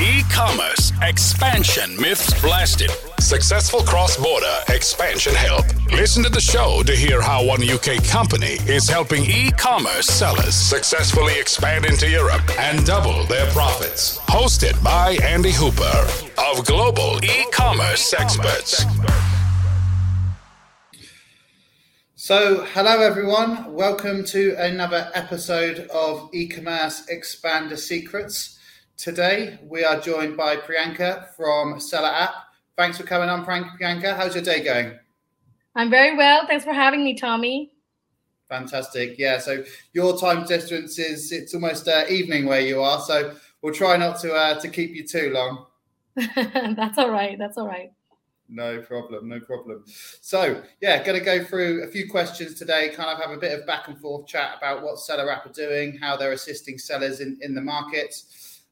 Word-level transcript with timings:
E-commerce 0.00 0.92
expansion 1.02 2.00
myths 2.00 2.40
blasted. 2.40 2.88
Successful 3.18 3.80
cross-border 3.80 4.58
expansion 4.68 5.34
help. 5.34 5.66
Listen 5.90 6.22
to 6.22 6.28
the 6.28 6.40
show 6.40 6.84
to 6.84 6.94
hear 6.94 7.20
how 7.20 7.44
one 7.44 7.68
UK 7.68 8.04
company 8.04 8.58
is 8.68 8.88
helping 8.88 9.24
e-commerce 9.24 10.06
sellers 10.06 10.54
successfully 10.54 11.36
expand 11.40 11.84
into 11.84 12.08
Europe 12.08 12.48
and 12.60 12.86
double 12.86 13.24
their 13.24 13.50
profits. 13.50 14.18
Hosted 14.18 14.80
by 14.84 15.18
Andy 15.20 15.50
Hooper 15.50 16.06
of 16.48 16.64
Global 16.64 17.18
E-commerce 17.24 18.14
Experts. 18.14 18.84
So, 22.14 22.64
hello 22.72 23.00
everyone. 23.00 23.74
Welcome 23.74 24.22
to 24.26 24.54
another 24.60 25.10
episode 25.14 25.88
of 25.92 26.30
e-commerce 26.32 27.04
expander 27.12 27.76
secrets. 27.76 28.57
Today 28.98 29.60
we 29.62 29.84
are 29.84 30.00
joined 30.00 30.36
by 30.36 30.56
Priyanka 30.56 31.32
from 31.36 31.78
Seller 31.78 32.08
App. 32.08 32.34
Thanks 32.76 32.98
for 32.98 33.04
coming 33.04 33.28
on, 33.28 33.46
Priyanka. 33.46 34.16
How's 34.16 34.34
your 34.34 34.42
day 34.42 34.60
going? 34.60 34.98
I'm 35.76 35.88
very 35.88 36.16
well. 36.16 36.48
Thanks 36.48 36.64
for 36.64 36.72
having 36.72 37.04
me, 37.04 37.14
Tommy. 37.14 37.70
Fantastic. 38.48 39.16
Yeah. 39.16 39.38
So 39.38 39.62
your 39.92 40.18
time 40.18 40.44
distance 40.46 40.98
is 40.98 41.30
it's 41.30 41.54
almost 41.54 41.86
uh, 41.86 42.06
evening 42.10 42.46
where 42.46 42.60
you 42.60 42.82
are. 42.82 43.00
So 43.02 43.36
we'll 43.62 43.72
try 43.72 43.96
not 43.96 44.18
to 44.22 44.34
uh, 44.34 44.58
to 44.58 44.68
keep 44.68 44.96
you 44.96 45.06
too 45.06 45.30
long. 45.30 45.66
That's 46.34 46.98
all 46.98 47.10
right. 47.10 47.38
That's 47.38 47.56
all 47.56 47.68
right. 47.68 47.92
No 48.48 48.80
problem, 48.80 49.28
no 49.28 49.38
problem. 49.40 49.84
So, 50.22 50.62
yeah, 50.80 51.04
going 51.04 51.18
to 51.18 51.24
go 51.24 51.44
through 51.44 51.84
a 51.84 51.86
few 51.86 52.08
questions 52.10 52.54
today, 52.54 52.88
kind 52.88 53.10
of 53.10 53.22
have 53.22 53.30
a 53.30 53.38
bit 53.38 53.56
of 53.56 53.66
back 53.66 53.88
and 53.88 54.00
forth 54.00 54.26
chat 54.26 54.54
about 54.56 54.82
what 54.82 54.98
Seller 54.98 55.30
App 55.30 55.44
are 55.44 55.52
doing, 55.52 55.98
how 55.98 56.16
they're 56.16 56.32
assisting 56.32 56.78
sellers 56.78 57.20
in, 57.20 57.38
in 57.42 57.54
the 57.54 57.60
market. 57.60 58.14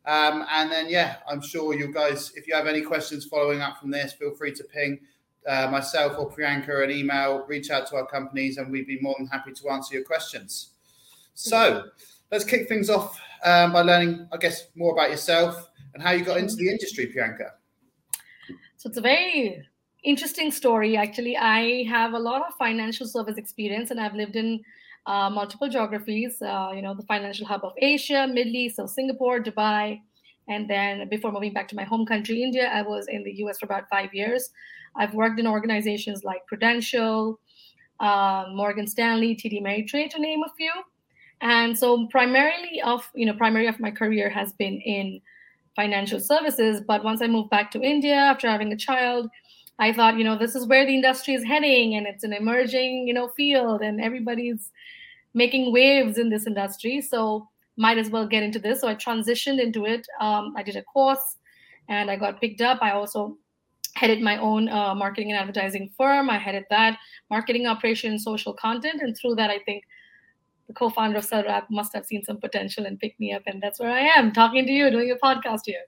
Um, 0.07 0.47
and 0.51 0.71
then, 0.71 0.89
yeah, 0.89 1.17
I'm 1.29 1.41
sure 1.41 1.75
you 1.75 1.93
guys, 1.93 2.33
if 2.37 2.47
you 2.47 2.55
have 2.55 2.67
any 2.67 2.81
questions 2.81 3.25
following 3.25 3.61
up 3.61 3.79
from 3.79 3.91
this, 3.91 4.13
feel 4.13 4.33
free 4.33 4.53
to 4.53 4.65
ping 4.65 5.01
uh, 5.49 5.69
myself 5.71 6.17
or 6.19 6.31
Priyanka 6.31 6.85
an 6.85 6.91
email, 6.91 7.45
reach 7.49 7.71
out 7.71 7.87
to 7.89 7.97
our 7.97 8.07
companies, 8.07 8.57
and 8.57 8.71
we'd 8.71 8.87
be 8.87 9.01
more 9.01 9.15
than 9.19 9.27
happy 9.27 9.53
to 9.53 9.69
answer 9.71 9.95
your 9.95 10.05
questions. 10.05 10.71
So, 11.35 11.85
let's 12.31 12.45
kick 12.45 12.69
things 12.69 12.89
off 12.89 13.21
um, 13.45 13.73
by 13.73 13.83
learning, 13.83 14.29
I 14.33 14.37
guess, 14.37 14.69
more 14.77 14.93
about 14.93 15.11
yourself 15.11 15.69
and 15.95 16.03
how 16.03 16.13
you 16.13 16.25
got 16.25 16.39
into 16.39 16.57
the 16.57 16.69
industry, 16.69 17.07
Priyanka. 17.07 17.51
So 18.77 18.89
it's 18.89 18.99
a 18.99 19.03
very 19.03 19.67
interesting 20.05 20.51
story. 20.51 20.97
Actually, 20.97 21.37
I 21.37 21.85
have 21.89 22.13
a 22.13 22.19
lot 22.19 22.47
of 22.47 22.55
financial 22.55 23.07
service 23.07 23.37
experience, 23.37 23.91
and 23.91 24.01
I've 24.01 24.15
lived 24.15 24.37
in 24.37 24.63
uh, 25.07 25.31
multiple 25.31 25.69
geographies. 25.69 26.43
Uh, 26.43 26.73
you 26.75 26.83
know, 26.83 26.95
the 26.95 27.05
financial 27.05 27.47
hub 27.47 27.65
of 27.65 27.73
Asia, 27.79 28.27
Middle 28.27 28.55
East, 28.55 28.77
so 28.77 28.87
Singapore, 28.87 29.41
Dubai, 29.41 30.01
and 30.49 30.69
then 30.69 31.09
before 31.09 31.33
moving 31.33 31.53
back 31.53 31.69
to 31.69 31.77
my 31.77 31.85
home 31.85 32.07
country, 32.07 32.43
India, 32.43 32.69
I 32.73 32.83
was 32.83 33.07
in 33.09 33.25
the 33.25 33.33
U.S. 33.45 33.59
for 33.59 33.67
about 33.67 33.89
five 33.89 34.13
years. 34.13 34.51
I've 34.97 35.15
worked 35.15 35.39
in 35.41 35.47
organizations 35.47 36.25
like 36.25 36.47
Prudential, 36.47 37.41
uh, 38.01 38.47
Morgan 38.53 38.87
Stanley, 38.87 39.35
TD 39.35 39.63
Ameritrade, 39.63 40.11
to 40.11 40.21
name 40.21 40.43
a 40.45 40.53
few. 40.57 40.73
And 41.41 41.79
so, 41.79 42.07
primarily 42.09 42.81
of 42.83 43.09
you 43.15 43.27
know, 43.27 43.35
primary 43.35 43.67
of 43.67 43.79
my 43.79 43.91
career 43.91 44.31
has 44.31 44.53
been 44.55 44.81
in 44.81 45.21
financial 45.75 46.19
services. 46.19 46.81
But 46.81 47.05
once 47.05 47.21
I 47.21 47.27
moved 47.27 47.51
back 47.51 47.71
to 47.73 47.83
India 47.83 48.15
after 48.15 48.49
having 48.49 48.73
a 48.73 48.77
child, 48.77 49.29
I 49.79 49.93
thought, 49.93 50.17
you 50.17 50.25
know, 50.25 50.39
this 50.39 50.55
is 50.55 50.67
where 50.67 50.87
the 50.87 50.95
industry 50.95 51.35
is 51.35 51.45
heading 51.45 51.97
and 51.97 52.07
it's 52.07 52.25
an 52.25 52.33
emerging, 52.33 53.07
you 53.07 53.13
know, 53.13 53.29
field 53.29 53.83
and 53.83 54.01
everybody's 54.01 54.71
making 55.37 55.73
waves 55.73 56.19
in 56.19 56.29
this 56.29 56.47
industry. 56.49 57.01
So 57.01 57.47
might 57.77 57.99
as 57.99 58.11
well 58.11 58.27
get 58.27 58.43
into 58.43 58.59
this. 58.59 58.81
So 58.81 58.89
I 58.89 58.95
transitioned 58.97 59.61
into 59.61 59.85
it. 59.85 60.05
Um, 60.21 60.55
I 60.57 60.63
did 60.65 60.77
a 60.77 60.83
course 60.83 61.37
and 61.89 62.11
I 62.11 62.17
got 62.17 62.41
picked 62.41 62.63
up. 62.63 62.79
I 62.83 62.91
also 62.93 63.37
headed 63.95 64.21
my 64.21 64.39
own 64.39 64.69
uh, 64.69 64.95
marketing 64.95 65.31
and 65.31 65.39
advertising 65.39 65.91
firm. 65.97 66.29
I 66.29 66.39
headed 66.39 66.65
that 66.71 66.99
marketing 67.31 67.67
operation, 67.67 68.19
social 68.19 68.53
content. 68.55 69.03
And 69.03 69.17
through 69.17 69.37
that, 69.37 69.51
I 69.51 69.59
think 69.61 69.85
the 70.67 70.75
co-founder 70.75 71.19
of 71.19 71.25
Seller 71.25 71.63
must 71.71 71.95
have 71.95 72.05
seen 72.05 72.25
some 72.25 72.39
potential 72.39 72.87
and 72.87 72.99
picked 72.99 73.21
me 73.21 73.33
up, 73.33 73.43
and 73.47 73.63
that's 73.63 73.79
where 73.79 73.91
I 73.91 74.01
am, 74.01 74.33
talking 74.33 74.67
to 74.67 74.73
you, 74.73 74.91
doing 74.91 75.13
a 75.13 75.27
podcast 75.27 75.61
here. 75.65 75.85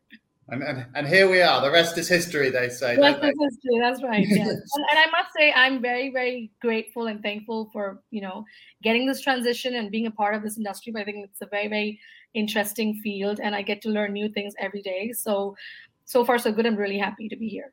And, 0.50 0.62
and, 0.62 0.86
and 0.94 1.06
here 1.06 1.28
we 1.28 1.42
are. 1.42 1.60
The 1.60 1.70
rest 1.70 1.98
is 1.98 2.09
history, 2.09 2.48
they 2.48 2.70
say. 2.70 2.97
The 2.97 3.03
rest 3.03 3.22
is 3.22 3.34
history. 3.38 3.78
That's 3.81 4.03
right. 4.03 4.26
Yeah. 4.26 4.44
and, 4.48 4.50
and, 4.50 4.98
I 4.98 5.06
must 5.10 5.34
say, 5.36 5.53
I'm 5.53 5.82
very, 5.82 6.10
very 6.10 6.50
grateful 6.62 7.06
and 7.06 7.22
thankful 7.22 7.69
for 7.70 8.00
you 8.10 8.22
know 8.22 8.44
getting 8.82 9.06
this 9.06 9.20
transition 9.20 9.75
and 9.75 9.91
being 9.91 10.06
a 10.06 10.10
part 10.10 10.34
of 10.34 10.42
this 10.42 10.56
industry. 10.56 10.91
But 10.91 11.03
I 11.03 11.04
think 11.04 11.28
it's 11.28 11.42
a 11.42 11.47
very, 11.47 11.69
very 11.69 12.00
interesting 12.32 12.94
field, 13.03 13.41
and 13.42 13.54
I 13.54 13.60
get 13.60 13.82
to 13.82 13.91
learn 13.91 14.14
new 14.14 14.31
things 14.31 14.54
every 14.59 14.81
day. 14.81 15.12
So, 15.12 15.54
so 16.06 16.25
far, 16.25 16.38
so 16.38 16.50
good. 16.50 16.65
I'm 16.65 16.76
really 16.76 16.98
happy 16.98 17.28
to 17.28 17.36
be 17.36 17.48
here. 17.48 17.72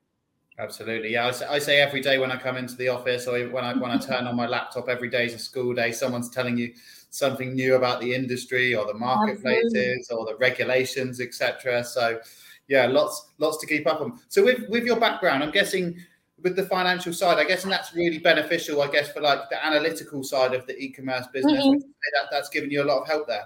Absolutely, 0.60 1.14
yeah. 1.14 1.28
I 1.28 1.32
say, 1.32 1.46
I 1.46 1.60
say, 1.60 1.82
every 1.82 2.02
day 2.02 2.18
when 2.18 2.32
I 2.32 2.38
come 2.38 2.58
into 2.58 2.76
the 2.76 2.90
office, 2.90 3.26
or 3.26 3.40
when 3.50 3.64
I 3.64 3.74
when 3.74 3.92
I 3.92 3.98
turn 3.98 4.28
on 4.28 4.36
my 4.36 4.48
laptop, 4.48 4.90
every 4.90 5.10
day 5.10 5.28
is 5.28 5.34
a 5.34 5.40
school 5.40 5.74
day. 5.74 5.94
Someone's 5.94 6.30
telling 6.30 6.58
you 6.58 6.74
something 7.10 7.54
new 7.54 7.76
about 7.76 8.02
the 8.02 8.14
industry, 8.14 8.76
or 8.76 8.86
the 8.86 8.94
marketplaces, 8.94 9.74
Absolutely. 9.74 10.06
or 10.12 10.26
the 10.26 10.36
regulations, 10.40 11.22
etc. 11.22 11.82
So, 11.86 12.20
yeah, 12.68 12.86
lots 12.88 13.32
lots 13.38 13.58
to 13.60 13.68
keep 13.68 13.88
up 13.88 14.02
on. 14.02 14.20
So, 14.30 14.44
with 14.44 14.68
with 14.70 14.84
your 14.84 15.00
background, 15.00 15.44
I'm 15.44 15.52
guessing 15.52 15.98
with 16.42 16.56
the 16.56 16.66
financial 16.66 17.14
side, 17.14 17.38
I 17.38 17.46
guess, 17.46 17.64
and 17.64 17.72
that's 17.72 17.94
really 17.94 18.20
beneficial, 18.20 18.82
I 18.82 18.92
guess, 18.92 19.12
for 19.12 19.22
like 19.22 19.50
the 19.50 19.64
analytical 19.66 20.24
side 20.24 20.54
of 20.54 20.68
the 20.68 20.78
e-commerce 20.78 21.28
business. 21.34 21.64
Mm-hmm. 21.66 21.80
That, 21.80 22.28
that's 22.30 22.50
given 22.50 22.70
you 22.70 22.84
a 22.84 22.86
lot 22.86 23.02
of 23.02 23.08
help 23.08 23.28
there 23.28 23.46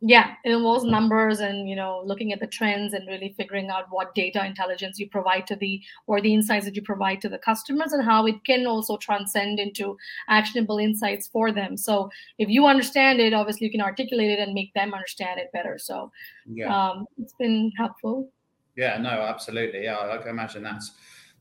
yeah 0.00 0.34
it 0.44 0.52
involves 0.52 0.84
numbers 0.84 1.40
and 1.40 1.68
you 1.68 1.74
know 1.74 2.02
looking 2.04 2.32
at 2.32 2.38
the 2.38 2.46
trends 2.46 2.92
and 2.92 3.08
really 3.08 3.34
figuring 3.36 3.68
out 3.68 3.86
what 3.90 4.14
data 4.14 4.44
intelligence 4.44 4.98
you 4.98 5.08
provide 5.08 5.44
to 5.44 5.56
the 5.56 5.82
or 6.06 6.20
the 6.20 6.32
insights 6.32 6.64
that 6.64 6.76
you 6.76 6.82
provide 6.82 7.20
to 7.20 7.28
the 7.28 7.38
customers 7.38 7.92
and 7.92 8.04
how 8.04 8.24
it 8.24 8.36
can 8.44 8.64
also 8.64 8.96
transcend 8.98 9.58
into 9.58 9.96
actionable 10.28 10.78
insights 10.78 11.26
for 11.26 11.50
them 11.50 11.76
so 11.76 12.08
if 12.38 12.48
you 12.48 12.64
understand 12.64 13.18
it 13.18 13.34
obviously 13.34 13.66
you 13.66 13.72
can 13.72 13.80
articulate 13.80 14.30
it 14.30 14.38
and 14.38 14.54
make 14.54 14.72
them 14.74 14.94
understand 14.94 15.40
it 15.40 15.50
better 15.52 15.76
so 15.78 16.10
yeah 16.46 16.90
um, 16.90 17.04
it's 17.18 17.34
been 17.34 17.72
helpful 17.76 18.30
yeah 18.78 18.96
no 18.96 19.10
absolutely 19.10 19.84
yeah 19.84 19.98
i 19.98 20.16
can 20.16 20.28
imagine 20.28 20.62
that's 20.62 20.92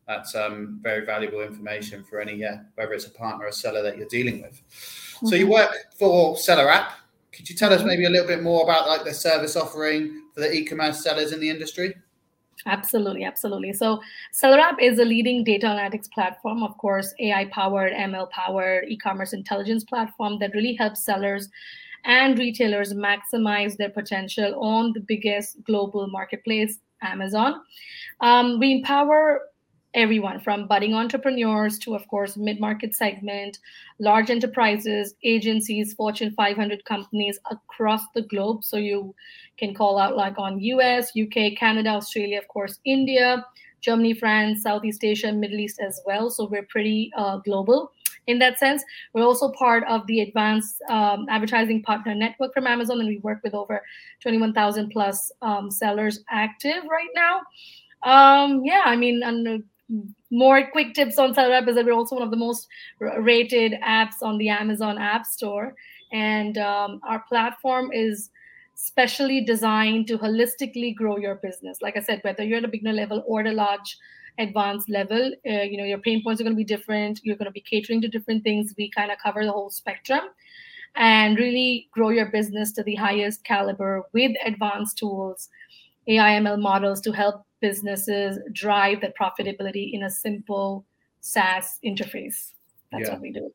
that's 0.06 0.36
um, 0.36 0.80
very 0.82 1.06
valuable 1.06 1.42
information 1.42 2.04
for 2.04 2.20
any 2.20 2.34
yeah 2.34 2.64
whether 2.76 2.94
it's 2.94 3.06
a 3.06 3.12
partner 3.12 3.46
or 3.46 3.48
a 3.48 3.54
seller 3.54 3.82
that 3.82 3.98
you're 3.98 4.08
dealing 4.08 4.42
with 4.42 4.62
mm-hmm. 4.62 5.28
so 5.28 5.36
you 5.36 5.48
work 5.48 5.72
for 5.98 6.36
seller 6.36 6.70
app 6.70 6.92
could 7.38 7.48
you 7.48 7.56
tell 7.56 7.72
us 7.72 7.84
maybe 7.84 8.06
a 8.06 8.10
little 8.10 8.26
bit 8.26 8.42
more 8.42 8.64
about 8.64 8.88
like 8.88 9.04
the 9.04 9.14
service 9.14 9.56
offering 9.56 10.24
for 10.34 10.40
the 10.40 10.52
e-commerce 10.52 11.04
sellers 11.04 11.32
in 11.32 11.40
the 11.40 11.48
industry? 11.48 11.96
Absolutely, 12.66 13.24
absolutely. 13.24 13.74
So 13.74 14.02
Seller 14.32 14.60
App 14.60 14.82
is 14.82 14.98
a 14.98 15.06
leading 15.06 15.44
data 15.44 15.68
analytics 15.68 16.12
platform, 16.12 16.64
of 16.64 16.76
course, 16.80 17.14
AI 17.20 17.46
powered, 17.46 17.94
ML 17.94 18.28
powered 18.32 18.86
e-commerce 18.90 19.34
intelligence 19.34 19.84
platform 19.84 20.40
that 20.40 20.56
really 20.56 20.74
helps 20.74 21.06
sellers 21.06 21.48
and 22.06 22.40
retailers 22.40 22.94
maximize 22.94 23.78
their 23.78 23.92
potential 23.92 24.60
on 24.60 24.92
the 24.94 25.02
biggest 25.02 25.64
global 25.64 26.08
marketplace, 26.08 26.80
Amazon. 27.02 27.62
Um, 28.22 28.60
we 28.60 28.72
empower 28.74 29.42
everyone 29.94 30.40
from 30.40 30.68
budding 30.68 30.94
entrepreneurs 30.94 31.80
to 31.80 31.96
of 31.96 32.08
course 32.08 32.36
mid-market 32.38 32.94
segment 32.94 33.58
large 34.00 34.30
enterprises 34.30 35.16
agencies 35.24 35.94
fortune 35.94 36.32
500 36.36 36.84
companies 36.86 37.40
across 37.50 38.02
the 38.14 38.22
globe. 38.24 38.64
So 38.64 38.78
you 38.78 39.16
can 39.58 39.74
call 39.74 39.98
out 39.98 40.16
like 40.16 40.38
on 40.38 40.60
us 40.60 41.12
uk 41.20 41.58
canada 41.58 41.90
australia 41.90 42.38
of 42.38 42.48
course 42.48 42.80
india 42.86 43.46
germany 43.82 44.14
france 44.14 44.64
southeast 44.64 45.04
asia 45.04 45.32
middle 45.32 45.60
east 45.60 45.80
as 45.80 46.02
well. 46.06 46.30
So 46.30 46.48
we're 46.48 46.68
pretty 46.70 47.12
uh, 47.18 47.38
global 47.38 47.92
in 48.28 48.40
that 48.40 48.60
sense 48.60 48.84
we're 49.14 49.24
also 49.24 49.52
part 49.54 49.84
of 49.88 50.06
the 50.08 50.22
advanced 50.22 50.82
um, 50.90 51.26
advertising 51.30 51.82
partner 51.82 52.14
network 52.14 52.54
from 52.54 52.68
amazon 52.68 53.00
and 53.00 53.10
we 53.10 53.18
work 53.20 53.40
with 53.44 53.54
over 53.54 53.82
21000 54.22 54.90
plus 54.90 55.32
um, 55.42 55.72
sellers 55.72 56.24
active 56.30 56.84
right 56.90 57.10
now 57.16 57.42
um, 58.04 58.62
yeah 58.64 58.84
i 58.86 58.96
mean 58.96 59.22
and 59.24 59.64
more 60.32 60.70
quick 60.72 60.94
tips 60.94 61.18
on 61.18 61.34
Seller 61.34 61.56
App 61.56 61.68
is 61.68 61.76
that 61.76 61.86
we're 61.86 61.94
also 61.94 62.16
one 62.16 62.24
of 62.24 62.32
the 62.32 62.38
most 62.38 62.68
rated 63.20 63.74
apps 63.82 64.22
on 64.22 64.38
the 64.38 64.50
Amazon 64.50 64.98
App 64.98 65.26
Store. 65.26 65.76
And 66.12 66.58
um, 66.58 67.00
our 67.08 67.24
platform 67.30 67.92
is 67.94 68.30
specially 68.76 69.42
designed 69.42 70.08
to 70.08 70.18
holistically 70.18 70.96
grow 70.96 71.18
your 71.18 71.36
business. 71.36 71.82
Like 71.82 71.98
I 71.98 72.02
said, 72.02 72.20
whether 72.24 72.44
you're 72.44 72.60
at 72.60 72.66
a 72.66 72.70
beginner 72.70 72.94
level 72.94 73.24
or 73.26 73.42
at 73.42 73.48
a 73.48 73.52
large 73.52 73.98
advanced 74.38 74.90
level, 74.90 75.34
uh, 75.50 75.62
you 75.62 75.78
know, 75.78 75.84
your 75.84 75.98
pain 76.00 76.24
points 76.24 76.40
are 76.40 76.44
going 76.44 76.56
to 76.56 76.58
be 76.58 76.64
different. 76.64 77.20
You're 77.24 77.36
going 77.36 77.46
to 77.46 77.52
be 77.52 77.62
catering 77.62 78.02
to 78.02 78.08
different 78.08 78.44
things. 78.44 78.74
We 78.78 78.90
kind 78.90 79.12
of 79.12 79.18
cover 79.18 79.44
the 79.46 79.52
whole 79.52 79.70
spectrum 79.70 80.22
and 80.96 81.38
really 81.38 81.88
grow 81.92 82.10
your 82.10 82.28
business 82.28 82.72
to 82.74 82.84
the 82.84 82.96
highest 82.96 83.44
caliber 83.44 84.04
with 84.14 84.32
advanced 84.46 84.98
tools, 84.98 85.50
AIML 86.08 86.60
models 86.60 87.02
to 87.02 87.12
help 87.12 87.46
businesses 87.62 88.40
drive 88.54 89.02
the 89.02 89.14
profitability 89.20 89.94
in 89.94 90.04
a 90.04 90.10
simple 90.10 90.86
SaaS 91.22 91.80
interface. 91.86 92.54
That's 92.92 93.08
yeah. 93.08 93.14
what 93.14 93.22
we 93.22 93.32
do. 93.32 93.52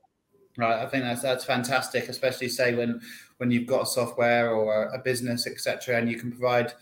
Right, 0.59 0.83
I 0.83 0.87
think 0.87 1.05
that's 1.05 1.23
that's 1.23 1.45
fantastic, 1.45 2.09
especially 2.09 2.51
say 2.51 2.75
when 2.75 3.01
when 3.39 3.51
you've 3.51 3.67
got 3.67 3.83
a 3.83 3.87
software 3.87 4.51
or 4.51 4.85
a 4.89 4.99
business, 4.99 5.47
etc., 5.47 5.97
and 5.97 6.11
you 6.11 6.19
can 6.19 6.31
provide 6.31 6.75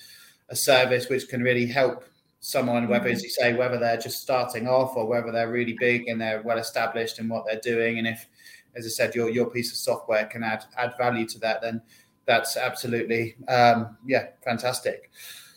a 0.49 0.57
service 0.57 1.09
which 1.09 1.29
can 1.29 1.41
really 1.43 1.67
help 1.67 2.05
someone, 2.41 2.89
whether 2.89 3.09
as 3.09 3.23
you 3.23 3.29
say, 3.29 3.53
whether 3.55 3.79
they're 3.79 3.99
just 3.99 4.21
starting 4.21 4.67
off 4.67 4.97
or 4.97 5.07
whether 5.07 5.31
they're 5.31 5.51
really 5.51 5.77
big 5.79 6.09
and 6.09 6.21
they're 6.21 6.43
well 6.43 6.59
established 6.59 7.19
in 7.19 7.29
what 7.29 7.47
they're 7.47 7.61
doing, 7.61 7.99
and 7.99 8.07
if, 8.07 8.27
as 8.75 8.87
I 8.87 8.89
said, 8.89 9.15
your 9.15 9.31
your 9.31 9.49
piece 9.51 9.71
of 9.71 9.77
software 9.77 10.27
can 10.27 10.43
add 10.43 10.65
add 10.77 10.95
value 10.99 11.27
to 11.27 11.39
that, 11.41 11.61
then 11.61 11.83
that's 12.25 12.57
absolutely 12.57 13.37
um, 13.49 13.97
yeah 14.07 14.29
fantastic. 14.43 15.11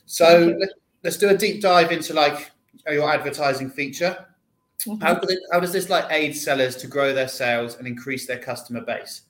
So 0.06 0.56
let, 0.59 0.69
us 1.06 1.18
do 1.18 1.30
a 1.30 1.38
deep 1.38 1.62
dive 1.62 1.91
into 1.91 2.13
like 2.13 2.51
your 2.88 3.09
advertising 3.09 3.69
feature. 3.69 4.25
Mm-hmm. 4.86 5.01
How, 5.01 5.13
it, 5.13 5.39
how 5.51 5.59
does 5.62 5.71
this 5.71 5.89
like 5.89 6.06
aid 6.12 6.36
sellers 6.36 6.75
to 6.77 6.88
grow 6.88 7.13
their 7.13 7.27
sales 7.29 7.77
and 7.77 7.88
increase 7.88 8.27
their 8.27 8.39
customer 8.39 8.81
base? 8.81 9.21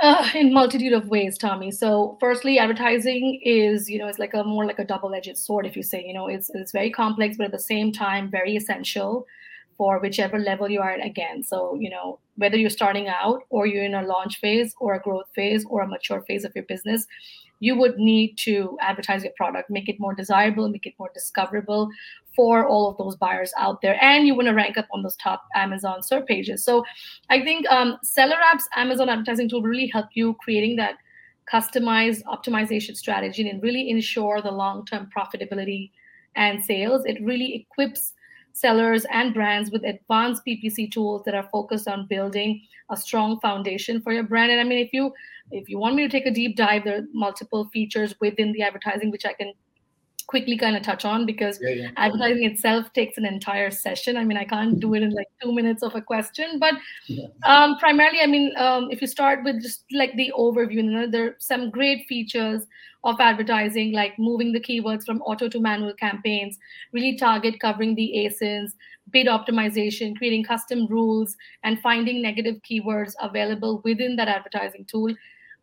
Uh, 0.00 0.28
in 0.34 0.52
multitude 0.52 0.92
of 0.92 1.08
ways, 1.08 1.36
Tommy. 1.36 1.72
So, 1.72 2.16
firstly, 2.20 2.58
advertising 2.58 3.40
is, 3.42 3.90
you 3.90 3.98
know, 3.98 4.06
it's 4.06 4.20
like 4.20 4.34
a 4.34 4.44
more 4.44 4.64
like 4.64 4.78
a 4.78 4.84
double-edged 4.84 5.36
sword. 5.36 5.66
If 5.66 5.76
you 5.76 5.82
say, 5.82 6.04
you 6.06 6.14
know, 6.14 6.28
it's 6.28 6.50
it's 6.54 6.70
very 6.70 6.90
complex, 6.90 7.36
but 7.36 7.46
at 7.46 7.52
the 7.52 7.58
same 7.58 7.90
time, 7.92 8.30
very 8.30 8.54
essential 8.54 9.26
for 9.76 9.98
whichever 9.98 10.38
level 10.38 10.68
you 10.68 10.80
are 10.80 10.90
at. 10.92 11.04
Again, 11.04 11.42
so 11.42 11.74
you 11.74 11.90
know, 11.90 12.20
whether 12.36 12.56
you're 12.56 12.70
starting 12.70 13.08
out 13.08 13.42
or 13.50 13.66
you're 13.66 13.84
in 13.84 13.94
a 13.94 14.02
launch 14.02 14.38
phase 14.38 14.72
or 14.78 14.94
a 14.94 15.00
growth 15.00 15.26
phase 15.34 15.64
or 15.68 15.82
a 15.82 15.88
mature 15.88 16.22
phase 16.22 16.44
of 16.44 16.52
your 16.54 16.64
business, 16.64 17.06
you 17.60 17.76
would 17.76 17.98
need 17.98 18.36
to 18.38 18.76
advertise 18.80 19.22
your 19.24 19.32
product, 19.36 19.70
make 19.70 19.88
it 19.88 19.98
more 19.98 20.14
desirable, 20.14 20.68
make 20.68 20.86
it 20.86 20.94
more 20.98 21.10
discoverable 21.14 21.88
for 22.36 22.68
all 22.68 22.88
of 22.88 22.96
those 22.98 23.16
buyers 23.16 23.52
out 23.58 23.80
there. 23.82 23.98
And 24.02 24.26
you 24.26 24.34
want 24.34 24.46
to 24.46 24.54
rank 24.54 24.78
up 24.78 24.86
on 24.92 25.02
those 25.02 25.16
top 25.16 25.44
Amazon 25.54 26.02
search 26.02 26.26
pages. 26.26 26.64
So 26.64 26.84
I 27.30 27.42
think 27.42 27.66
um, 27.70 27.98
Seller 28.02 28.36
App's 28.52 28.68
Amazon 28.76 29.08
advertising 29.08 29.48
tool 29.48 29.62
really 29.62 29.88
help 29.88 30.06
you 30.14 30.34
creating 30.34 30.76
that 30.76 30.94
customized 31.52 32.22
optimization 32.24 32.94
strategy 32.96 33.48
and 33.48 33.62
really 33.62 33.90
ensure 33.90 34.40
the 34.42 34.50
long-term 34.50 35.08
profitability 35.16 35.90
and 36.36 36.64
sales. 36.64 37.04
It 37.06 37.22
really 37.22 37.54
equips 37.56 38.12
sellers 38.52 39.04
and 39.10 39.34
brands 39.34 39.70
with 39.70 39.84
advanced 39.84 40.42
PPC 40.46 40.90
tools 40.90 41.22
that 41.24 41.34
are 41.34 41.48
focused 41.52 41.88
on 41.88 42.06
building 42.06 42.62
a 42.90 42.96
strong 42.96 43.38
foundation 43.40 44.00
for 44.00 44.12
your 44.12 44.24
brand. 44.24 44.50
And 44.50 44.60
I 44.60 44.64
mean, 44.64 44.84
if 44.84 44.92
you 44.92 45.12
if 45.50 45.68
you 45.68 45.78
want 45.78 45.96
me 45.96 46.02
to 46.02 46.08
take 46.08 46.26
a 46.26 46.30
deep 46.30 46.56
dive, 46.56 46.84
there 46.84 46.98
are 46.98 47.06
multiple 47.12 47.68
features 47.72 48.14
within 48.20 48.52
the 48.52 48.62
advertising 48.62 49.10
which 49.10 49.24
I 49.24 49.32
can 49.32 49.52
quickly 50.28 50.58
kind 50.58 50.76
of 50.76 50.82
touch 50.82 51.04
on 51.04 51.24
because 51.24 51.58
yeah, 51.60 51.70
yeah. 51.70 51.90
advertising 51.96 52.44
itself 52.44 52.92
takes 52.92 53.16
an 53.16 53.24
entire 53.24 53.70
session. 53.70 54.16
I 54.16 54.24
mean, 54.24 54.36
I 54.36 54.44
can't 54.44 54.78
do 54.78 54.94
it 54.94 55.02
in 55.02 55.10
like 55.10 55.26
two 55.42 55.52
minutes 55.52 55.82
of 55.82 55.94
a 55.94 56.02
question, 56.02 56.58
but 56.58 56.74
um, 57.44 57.78
primarily, 57.78 58.20
I 58.20 58.26
mean, 58.26 58.52
um, 58.58 58.90
if 58.90 59.00
you 59.00 59.06
start 59.06 59.42
with 59.42 59.60
just 59.62 59.84
like 59.90 60.14
the 60.16 60.30
overview, 60.38 60.74
you 60.74 60.82
know, 60.82 61.10
there 61.10 61.24
are 61.28 61.36
some 61.38 61.70
great 61.70 62.06
features 62.06 62.66
of 63.04 63.16
advertising, 63.20 63.92
like 63.92 64.18
moving 64.18 64.52
the 64.52 64.60
keywords 64.60 65.06
from 65.06 65.22
auto 65.22 65.48
to 65.48 65.60
manual 65.60 65.94
campaigns, 65.94 66.58
really 66.92 67.16
target 67.16 67.58
covering 67.58 67.94
the 67.94 68.12
ASINs, 68.16 68.72
bid 69.10 69.28
optimization, 69.28 70.14
creating 70.16 70.44
custom 70.44 70.86
rules, 70.88 71.36
and 71.62 71.80
finding 71.80 72.20
negative 72.20 72.56
keywords 72.68 73.14
available 73.22 73.80
within 73.82 74.14
that 74.16 74.28
advertising 74.28 74.84
tool 74.84 75.14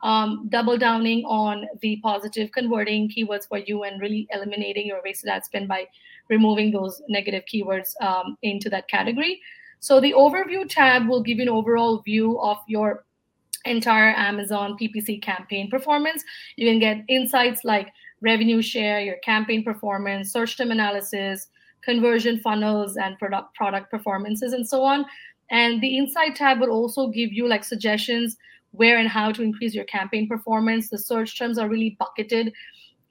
um, 0.03 0.47
double 0.49 0.77
downing 0.77 1.23
on 1.25 1.65
the 1.81 1.97
positive 2.03 2.51
converting 2.51 3.09
keywords 3.09 3.47
for 3.47 3.57
you 3.57 3.83
and 3.83 4.01
really 4.01 4.27
eliminating 4.31 4.87
your 4.87 5.01
wasted 5.03 5.29
ad 5.29 5.45
spend 5.45 5.67
by 5.67 5.87
removing 6.29 6.71
those 6.71 7.01
negative 7.07 7.43
keywords 7.51 7.99
um, 8.01 8.37
into 8.41 8.69
that 8.69 8.87
category. 8.87 9.41
So 9.79 9.99
the 9.99 10.13
overview 10.13 10.67
tab 10.67 11.07
will 11.07 11.21
give 11.21 11.37
you 11.37 11.43
an 11.43 11.49
overall 11.49 12.01
view 12.01 12.39
of 12.39 12.57
your 12.67 13.05
entire 13.65 14.13
Amazon 14.15 14.77
PPC 14.79 15.21
campaign 15.21 15.69
performance. 15.69 16.23
You 16.55 16.69
can 16.69 16.79
get 16.79 17.03
insights 17.07 17.63
like 17.63 17.91
revenue 18.21 18.61
share, 18.61 19.01
your 19.01 19.17
campaign 19.17 19.63
performance, 19.63 20.31
search 20.31 20.57
term 20.57 20.71
analysis, 20.71 21.47
conversion 21.83 22.39
funnels, 22.39 22.97
and 22.97 23.17
product 23.19 23.53
product 23.55 23.91
performances, 23.91 24.53
and 24.53 24.67
so 24.67 24.83
on. 24.83 25.05
And 25.51 25.81
the 25.81 25.97
insight 25.97 26.35
tab 26.35 26.59
will 26.59 26.71
also 26.71 27.07
give 27.07 27.31
you 27.31 27.47
like 27.47 27.63
suggestions 27.63 28.37
where 28.75 28.97
and 28.97 29.07
how 29.07 29.31
to 29.31 29.41
increase 29.41 29.73
your 29.73 29.85
campaign 29.85 30.27
performance. 30.27 30.89
The 30.89 30.97
search 30.97 31.37
terms 31.37 31.57
are 31.57 31.69
really 31.69 31.95
bucketed 31.99 32.53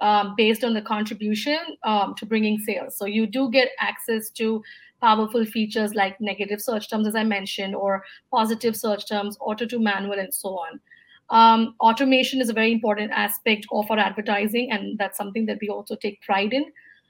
um, 0.00 0.34
based 0.36 0.64
on 0.64 0.74
the 0.74 0.82
contribution 0.82 1.58
um, 1.82 2.14
to 2.18 2.26
bringing 2.26 2.58
sales. 2.58 2.96
So 2.96 3.06
you 3.06 3.26
do 3.26 3.50
get 3.50 3.70
access 3.78 4.30
to 4.30 4.62
powerful 5.00 5.44
features 5.44 5.94
like 5.94 6.20
negative 6.20 6.60
search 6.60 6.88
terms, 6.88 7.06
as 7.06 7.14
I 7.14 7.24
mentioned, 7.24 7.74
or 7.74 8.04
positive 8.30 8.76
search 8.76 9.06
terms, 9.08 9.36
auto 9.40 9.66
to 9.66 9.78
manual, 9.78 10.18
and 10.18 10.32
so 10.32 10.58
on. 10.58 10.80
Um, 11.30 11.74
automation 11.80 12.40
is 12.40 12.48
a 12.48 12.52
very 12.52 12.72
important 12.72 13.10
aspect 13.12 13.66
of 13.72 13.90
our 13.90 13.98
advertising, 13.98 14.70
and 14.70 14.98
that's 14.98 15.16
something 15.16 15.46
that 15.46 15.58
we 15.60 15.68
also 15.68 15.96
take 15.96 16.20
pride 16.22 16.52
in. 16.52 16.66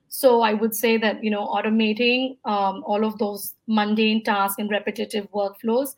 So 0.09 0.43
I 0.43 0.55
would 0.55 0.75
say 0.75 0.97
that 0.99 1.23
you 1.25 1.31
know 1.31 1.47
automating 1.47 2.37
um, 2.45 2.83
all 2.87 3.05
of 3.05 3.19
those 3.19 3.55
mundane 3.67 4.23
tasks 4.23 4.59
and 4.59 4.71
repetitive 4.71 5.29
workflows 5.33 5.95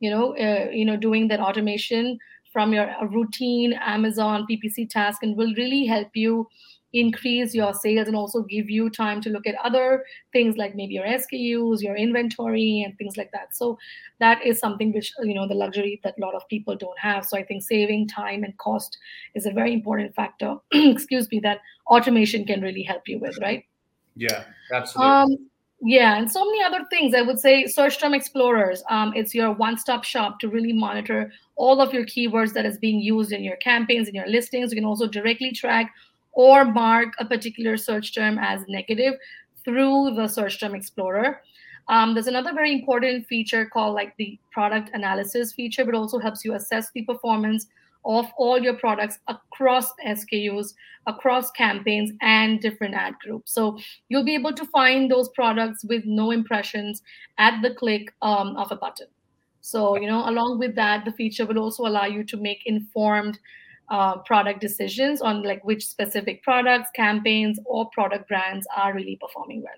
you 0.00 0.10
know 0.10 0.36
uh, 0.36 0.70
you 0.70 0.84
know 0.84 0.96
doing 0.96 1.28
that 1.28 1.40
automation 1.40 2.18
from 2.52 2.72
your 2.72 2.88
routine 3.10 3.72
amazon 3.74 4.46
ppc 4.50 4.88
task 4.88 5.22
and 5.22 5.36
will 5.36 5.52
really 5.56 5.84
help 5.86 6.08
you 6.14 6.46
increase 6.92 7.54
your 7.54 7.74
sales 7.74 8.08
and 8.08 8.16
also 8.16 8.42
give 8.42 8.70
you 8.70 8.88
time 8.88 9.20
to 9.20 9.30
look 9.30 9.46
at 9.46 9.54
other 9.62 10.04
things 10.32 10.56
like 10.56 10.74
maybe 10.74 10.94
your 10.94 11.04
SKUs, 11.04 11.82
your 11.82 11.96
inventory, 11.96 12.82
and 12.84 12.96
things 12.96 13.16
like 13.16 13.30
that. 13.32 13.54
So 13.54 13.78
that 14.20 14.44
is 14.44 14.58
something 14.58 14.92
which 14.92 15.12
you 15.22 15.34
know 15.34 15.46
the 15.46 15.54
luxury 15.54 16.00
that 16.04 16.14
a 16.18 16.20
lot 16.20 16.34
of 16.34 16.48
people 16.48 16.76
don't 16.76 16.98
have. 16.98 17.24
So 17.24 17.36
I 17.36 17.44
think 17.44 17.62
saving 17.62 18.08
time 18.08 18.44
and 18.44 18.56
cost 18.58 18.98
is 19.34 19.46
a 19.46 19.50
very 19.50 19.72
important 19.72 20.14
factor. 20.14 20.56
excuse 20.72 21.30
me, 21.30 21.40
that 21.40 21.60
automation 21.86 22.44
can 22.44 22.62
really 22.62 22.82
help 22.82 23.02
you 23.06 23.18
with, 23.18 23.38
right? 23.40 23.64
Yeah, 24.16 24.44
absolutely. 24.72 25.12
Um, 25.12 25.48
yeah 25.80 26.16
and 26.16 26.30
so 26.30 26.44
many 26.44 26.62
other 26.62 26.84
things 26.90 27.14
i 27.14 27.22
would 27.22 27.38
say 27.38 27.64
search 27.66 28.00
term 28.00 28.12
explorers 28.12 28.82
um, 28.90 29.12
it's 29.14 29.34
your 29.34 29.52
one-stop 29.52 30.02
shop 30.02 30.40
to 30.40 30.48
really 30.48 30.72
monitor 30.72 31.30
all 31.54 31.80
of 31.80 31.94
your 31.94 32.04
keywords 32.04 32.52
that 32.52 32.66
is 32.66 32.78
being 32.78 32.98
used 32.98 33.30
in 33.30 33.44
your 33.44 33.56
campaigns 33.58 34.08
in 34.08 34.14
your 34.14 34.26
listings 34.26 34.72
you 34.72 34.76
can 34.76 34.84
also 34.84 35.06
directly 35.06 35.52
track 35.52 35.92
or 36.38 36.64
mark 36.64 37.14
a 37.18 37.24
particular 37.24 37.76
search 37.76 38.14
term 38.14 38.38
as 38.38 38.62
negative 38.68 39.14
through 39.64 40.14
the 40.14 40.26
search 40.26 40.58
term 40.60 40.74
explorer 40.74 41.40
um, 41.88 42.12
there's 42.14 42.26
another 42.26 42.52
very 42.52 42.72
important 42.72 43.26
feature 43.26 43.66
called 43.66 43.94
like 43.94 44.14
the 44.18 44.38
product 44.50 44.90
analysis 44.94 45.52
feature 45.52 45.84
but 45.84 45.94
also 45.94 46.18
helps 46.18 46.44
you 46.44 46.54
assess 46.54 46.90
the 46.94 47.02
performance 47.02 47.66
of 48.04 48.26
all 48.38 48.58
your 48.58 48.74
products 48.74 49.18
across 49.28 49.92
SKUs, 50.06 50.74
across 51.06 51.50
campaigns, 51.50 52.12
and 52.20 52.60
different 52.60 52.94
ad 52.94 53.14
groups. 53.22 53.52
So 53.52 53.78
you'll 54.08 54.24
be 54.24 54.34
able 54.34 54.52
to 54.54 54.64
find 54.66 55.10
those 55.10 55.28
products 55.30 55.84
with 55.84 56.04
no 56.06 56.30
impressions 56.30 57.02
at 57.38 57.60
the 57.60 57.74
click 57.74 58.14
um, 58.22 58.56
of 58.56 58.72
a 58.72 58.76
button. 58.76 59.08
So, 59.60 59.96
you 59.98 60.06
know, 60.06 60.28
along 60.28 60.58
with 60.58 60.74
that, 60.76 61.04
the 61.04 61.12
feature 61.12 61.44
will 61.44 61.58
also 61.58 61.84
allow 61.84 62.06
you 62.06 62.24
to 62.24 62.36
make 62.36 62.62
informed 62.64 63.38
uh, 63.90 64.18
product 64.18 64.60
decisions 64.60 65.20
on 65.20 65.42
like 65.42 65.64
which 65.64 65.86
specific 65.86 66.42
products, 66.42 66.90
campaigns, 66.94 67.58
or 67.64 67.88
product 67.90 68.28
brands 68.28 68.66
are 68.76 68.94
really 68.94 69.16
performing 69.16 69.62
well. 69.62 69.72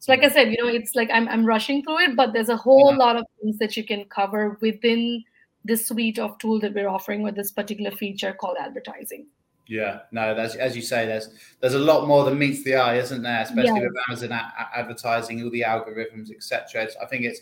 So, 0.00 0.12
like 0.12 0.22
I 0.22 0.28
said, 0.28 0.50
you 0.50 0.62
know, 0.62 0.68
it's 0.68 0.94
like 0.94 1.10
I'm, 1.12 1.28
I'm 1.28 1.44
rushing 1.44 1.82
through 1.82 2.00
it, 2.00 2.16
but 2.16 2.32
there's 2.32 2.50
a 2.50 2.56
whole 2.56 2.92
yeah. 2.92 2.98
lot 2.98 3.16
of 3.16 3.24
things 3.40 3.58
that 3.58 3.76
you 3.76 3.84
can 3.84 4.04
cover 4.04 4.58
within 4.60 5.24
this 5.64 5.88
suite 5.88 6.18
of 6.18 6.38
tool 6.38 6.60
that 6.60 6.74
we're 6.74 6.88
offering 6.88 7.22
with 7.22 7.34
this 7.34 7.50
particular 7.50 7.90
feature 7.90 8.32
called 8.32 8.56
advertising. 8.60 9.26
Yeah, 9.66 10.00
no, 10.12 10.34
that's 10.34 10.54
as 10.54 10.76
you 10.76 10.82
say. 10.82 11.06
There's 11.06 11.30
there's 11.60 11.74
a 11.74 11.78
lot 11.78 12.06
more 12.06 12.24
than 12.24 12.38
meets 12.38 12.62
the 12.62 12.76
eye, 12.76 12.98
isn't 12.98 13.22
there? 13.22 13.42
Especially 13.42 13.80
yeah. 13.80 13.88
with 13.88 13.96
Amazon 14.08 14.32
a- 14.32 14.78
advertising, 14.78 15.42
all 15.42 15.50
the 15.50 15.62
algorithms, 15.62 16.30
etc. 16.30 16.88
I 17.02 17.06
think 17.06 17.24
it's 17.24 17.40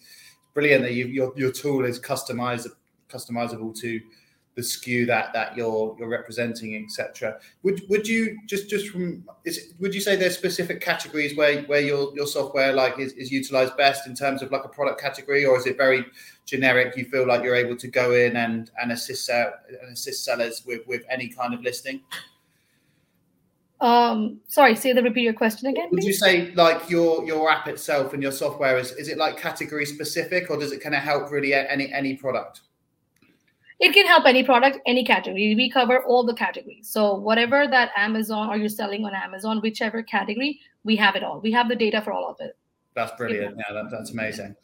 brilliant 0.55 0.85
that 0.85 0.95
you, 0.95 1.07
your 1.07 1.35
your 1.37 1.53
tool 1.53 1.85
is 1.85 2.01
customizable 2.01 2.77
customizable 3.11 3.79
to 3.79 4.01
the 4.55 4.63
SKU 4.63 5.07
that 5.07 5.33
that 5.33 5.57
you're 5.57 5.97
you're 5.99 6.09
representing, 6.09 6.85
etc. 6.85 7.39
Would 7.63 7.83
would 7.89 8.07
you 8.07 8.39
just 8.47 8.71
just 8.71 8.89
from 8.89 9.25
is 9.45 9.75
would 9.81 9.95
you 9.95 10.01
say 10.01 10.17
there's 10.17 10.37
specific 10.37 10.81
categories 10.81 11.37
where 11.37 11.63
where 11.63 11.81
your 11.81 12.15
your 12.15 12.27
software 12.27 12.73
like 12.73 12.99
is, 12.99 13.13
is 13.15 13.33
utilized 13.33 13.77
best 13.77 14.07
in 14.07 14.15
terms 14.15 14.43
of 14.43 14.53
like 14.53 14.65
a 14.65 14.69
product 14.69 15.01
category, 15.01 15.45
or 15.45 15.59
is 15.59 15.67
it 15.67 15.77
very 15.77 16.05
generic? 16.47 16.97
You 16.97 17.05
feel 17.05 17.27
like 17.27 17.43
you're 17.43 17.57
able 17.57 17.77
to 17.77 17.89
go 17.89 18.13
in 18.13 18.37
and 18.37 18.71
and 18.81 18.93
assist 18.93 19.29
uh, 19.29 19.51
and 19.83 19.93
assist 19.93 20.25
sellers 20.25 20.63
with 20.65 20.87
with 20.87 21.03
any 21.11 21.29
kind 21.29 21.53
of 21.53 21.63
listing. 21.63 22.01
Um, 23.81 24.41
sorry, 24.47 24.77
say 24.77 24.93
the 24.93 25.03
repeat 25.03 25.23
your 25.23 25.35
question 25.35 25.69
again. 25.69 25.89
Would 25.91 26.01
please? 26.01 26.07
you 26.07 26.13
say 26.15 26.53
like 26.53 26.89
your 26.89 27.25
your 27.25 27.51
app 27.51 27.67
itself 27.67 28.15
and 28.15 28.23
your 28.23 28.33
software 28.33 28.79
is 28.79 28.93
is 28.93 29.09
it 29.09 29.19
like 29.19 29.37
category 29.37 29.85
specific, 29.85 30.49
or 30.49 30.57
does 30.57 30.71
it 30.71 30.81
kind 30.81 30.95
of 30.95 31.03
help 31.03 31.33
really 31.33 31.55
any 31.55 31.93
any 31.93 32.15
product? 32.15 32.61
It 33.81 33.93
can 33.93 34.07
help 34.07 34.25
any 34.27 34.43
product 34.43 34.79
any 34.87 35.05
category. 35.05 35.55
We 35.55 35.71
cover 35.71 36.05
all 36.05 36.25
the 36.25 36.35
categories. 36.35 36.89
So 36.89 37.15
whatever 37.15 37.67
that 37.67 37.91
amazon 37.97 38.51
or 38.51 38.57
you're 38.57 38.69
selling 38.69 39.05
on 39.05 39.15
amazon 39.15 39.61
whichever 39.61 40.03
category 40.03 40.61
we 40.85 40.97
have 40.97 41.17
it 41.17 41.25
all. 41.25 41.41
We 41.41 41.51
have 41.53 41.69
the 41.69 41.77
data 41.77 42.03
for 42.03 42.13
all 42.13 42.29
of 42.29 42.37
it. 42.41 42.57
That's 42.95 43.13
brilliant. 43.17 43.57
Yeah. 43.57 43.75
That, 43.75 43.91
that's 43.91 44.13
amazing. 44.13 44.55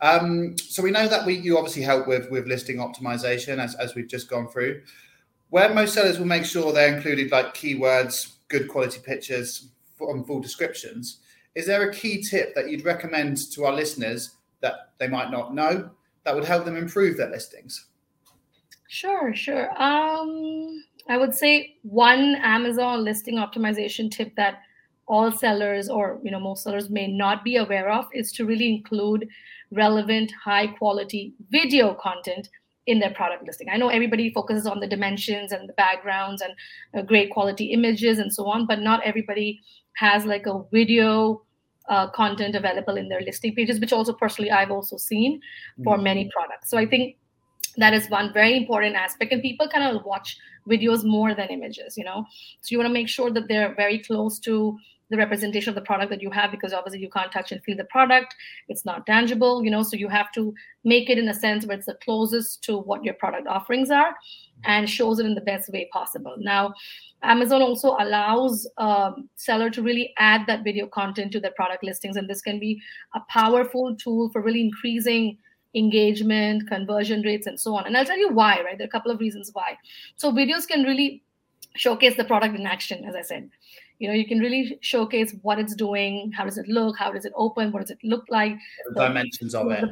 Um, 0.00 0.56
so 0.58 0.82
we 0.82 0.90
know 0.90 1.08
that 1.08 1.26
we 1.26 1.34
you 1.34 1.58
obviously 1.58 1.82
help 1.82 2.06
with 2.06 2.30
with 2.30 2.46
listing 2.46 2.76
optimization 2.76 3.58
as, 3.58 3.74
as 3.76 3.94
we've 3.94 4.08
just 4.08 4.28
gone 4.28 4.48
through. 4.48 4.82
Where 5.50 5.74
most 5.74 5.94
sellers 5.94 6.18
will 6.18 6.26
make 6.26 6.44
sure 6.44 6.72
they're 6.72 6.94
included 6.94 7.30
like 7.30 7.54
keywords 7.54 8.36
good 8.48 8.68
quality 8.68 9.00
pictures 9.02 9.68
from 9.96 10.24
full 10.24 10.40
descriptions. 10.40 11.18
Is 11.54 11.66
there 11.66 11.88
a 11.88 11.92
key 11.92 12.22
tip 12.22 12.54
that 12.54 12.70
you'd 12.70 12.84
recommend 12.84 13.50
to 13.52 13.64
our 13.64 13.72
listeners 13.72 14.36
that 14.60 14.92
they 14.98 15.08
might 15.08 15.30
not 15.30 15.54
know 15.54 15.90
that 16.24 16.34
would 16.34 16.44
help 16.44 16.64
them 16.64 16.76
improve 16.76 17.16
their 17.16 17.30
listings? 17.30 17.86
Sure, 18.92 19.34
sure. 19.34 19.70
Um, 19.82 20.84
I 21.08 21.16
would 21.16 21.34
say 21.34 21.76
one 21.80 22.36
Amazon 22.42 23.02
listing 23.02 23.36
optimization 23.36 24.10
tip 24.10 24.36
that 24.36 24.60
all 25.06 25.32
sellers 25.32 25.88
or 25.88 26.20
you 26.22 26.30
know 26.30 26.38
most 26.38 26.62
sellers 26.62 26.90
may 26.90 27.06
not 27.06 27.42
be 27.42 27.56
aware 27.56 27.90
of 27.90 28.04
is 28.12 28.30
to 28.32 28.44
really 28.44 28.68
include 28.68 29.26
relevant 29.70 30.30
high 30.44 30.66
quality 30.66 31.32
video 31.48 31.94
content 31.94 32.50
in 32.86 32.98
their 32.98 33.14
product 33.14 33.46
listing. 33.46 33.68
I 33.72 33.78
know 33.78 33.88
everybody 33.88 34.30
focuses 34.30 34.66
on 34.66 34.78
the 34.78 34.86
dimensions 34.86 35.52
and 35.52 35.66
the 35.66 35.72
backgrounds 35.72 36.42
and 36.42 36.52
uh, 36.94 37.00
great 37.00 37.30
quality 37.30 37.72
images 37.72 38.18
and 38.18 38.30
so 38.30 38.44
on, 38.44 38.66
but 38.66 38.80
not 38.80 39.02
everybody 39.06 39.58
has 39.94 40.26
like 40.26 40.44
a 40.44 40.64
video 40.70 41.42
uh, 41.88 42.10
content 42.10 42.54
available 42.54 42.98
in 42.98 43.08
their 43.08 43.22
listing 43.22 43.54
pages, 43.54 43.80
which 43.80 43.94
also 43.94 44.12
personally 44.12 44.50
I've 44.50 44.70
also 44.70 44.98
seen 44.98 45.40
for 45.82 45.94
mm-hmm. 45.94 46.04
many 46.04 46.30
products. 46.30 46.68
So 46.68 46.76
I 46.76 46.84
think 46.84 47.16
that 47.76 47.94
is 47.94 48.08
one 48.10 48.32
very 48.32 48.56
important 48.56 48.96
aspect, 48.96 49.32
and 49.32 49.42
people 49.42 49.68
kind 49.68 49.96
of 49.96 50.04
watch 50.04 50.36
videos 50.68 51.04
more 51.04 51.34
than 51.34 51.48
images, 51.48 51.96
you 51.96 52.04
know. 52.04 52.24
So 52.60 52.68
you 52.70 52.78
want 52.78 52.88
to 52.88 52.92
make 52.92 53.08
sure 53.08 53.30
that 53.30 53.48
they're 53.48 53.74
very 53.74 53.98
close 53.98 54.38
to 54.40 54.78
the 55.12 55.18
representation 55.18 55.68
of 55.68 55.74
the 55.74 55.82
product 55.82 56.08
that 56.08 56.22
you 56.22 56.30
have 56.30 56.50
because 56.50 56.72
obviously 56.72 56.98
you 56.98 57.10
can't 57.10 57.30
touch 57.30 57.52
and 57.52 57.62
feel 57.62 57.76
the 57.76 57.84
product 57.84 58.34
it's 58.68 58.86
not 58.86 59.04
tangible 59.04 59.62
you 59.62 59.70
know 59.70 59.82
so 59.82 59.94
you 59.94 60.08
have 60.08 60.32
to 60.32 60.54
make 60.84 61.10
it 61.10 61.18
in 61.18 61.28
a 61.28 61.34
sense 61.34 61.66
where 61.66 61.76
it's 61.76 61.84
the 61.84 61.98
closest 62.02 62.64
to 62.64 62.78
what 62.78 63.04
your 63.04 63.12
product 63.14 63.46
offerings 63.46 63.90
are 63.90 64.14
and 64.64 64.88
shows 64.88 65.18
it 65.18 65.26
in 65.26 65.34
the 65.34 65.42
best 65.42 65.70
way 65.70 65.86
possible 65.92 66.34
now 66.38 66.72
amazon 67.22 67.60
also 67.60 67.94
allows 68.00 68.66
um, 68.78 69.28
seller 69.36 69.68
to 69.68 69.82
really 69.82 70.14
add 70.18 70.46
that 70.46 70.64
video 70.64 70.86
content 70.86 71.30
to 71.30 71.40
their 71.40 71.52
product 71.52 71.84
listings 71.84 72.16
and 72.16 72.26
this 72.26 72.40
can 72.40 72.58
be 72.58 72.80
a 73.14 73.20
powerful 73.28 73.94
tool 73.96 74.30
for 74.30 74.40
really 74.40 74.62
increasing 74.62 75.36
engagement 75.74 76.68
conversion 76.68 77.22
rates 77.22 77.46
and 77.46 77.58
so 77.58 77.74
on. 77.74 77.86
And 77.86 77.96
i'll 77.96 78.04
tell 78.04 78.18
you 78.18 78.30
why 78.30 78.60
right? 78.62 78.76
There 78.76 78.84
are 78.84 78.88
a 78.88 78.90
couple 78.90 79.10
of 79.10 79.20
reasons 79.20 79.50
why. 79.52 79.78
So 80.16 80.32
videos 80.32 80.66
can 80.66 80.82
really 80.82 81.22
showcase 81.74 82.16
the 82.16 82.24
product 82.24 82.54
in 82.54 82.66
action 82.66 83.04
as 83.04 83.14
i 83.14 83.22
said. 83.22 83.50
You 83.98 84.08
know 84.08 84.14
you 84.14 84.26
can 84.26 84.40
really 84.40 84.78
showcase 84.80 85.34
what 85.42 85.58
it's 85.58 85.74
doing 85.74 86.32
how 86.32 86.44
does 86.44 86.58
it 86.58 86.68
look 86.68 86.98
how 86.98 87.12
does 87.12 87.24
it 87.24 87.32
open 87.36 87.72
what 87.72 87.80
does 87.80 87.90
it 87.90 87.98
look 88.02 88.24
like. 88.28 88.56
The 88.94 89.06
dimensions 89.06 89.54
of 89.54 89.70
it. 89.70 89.88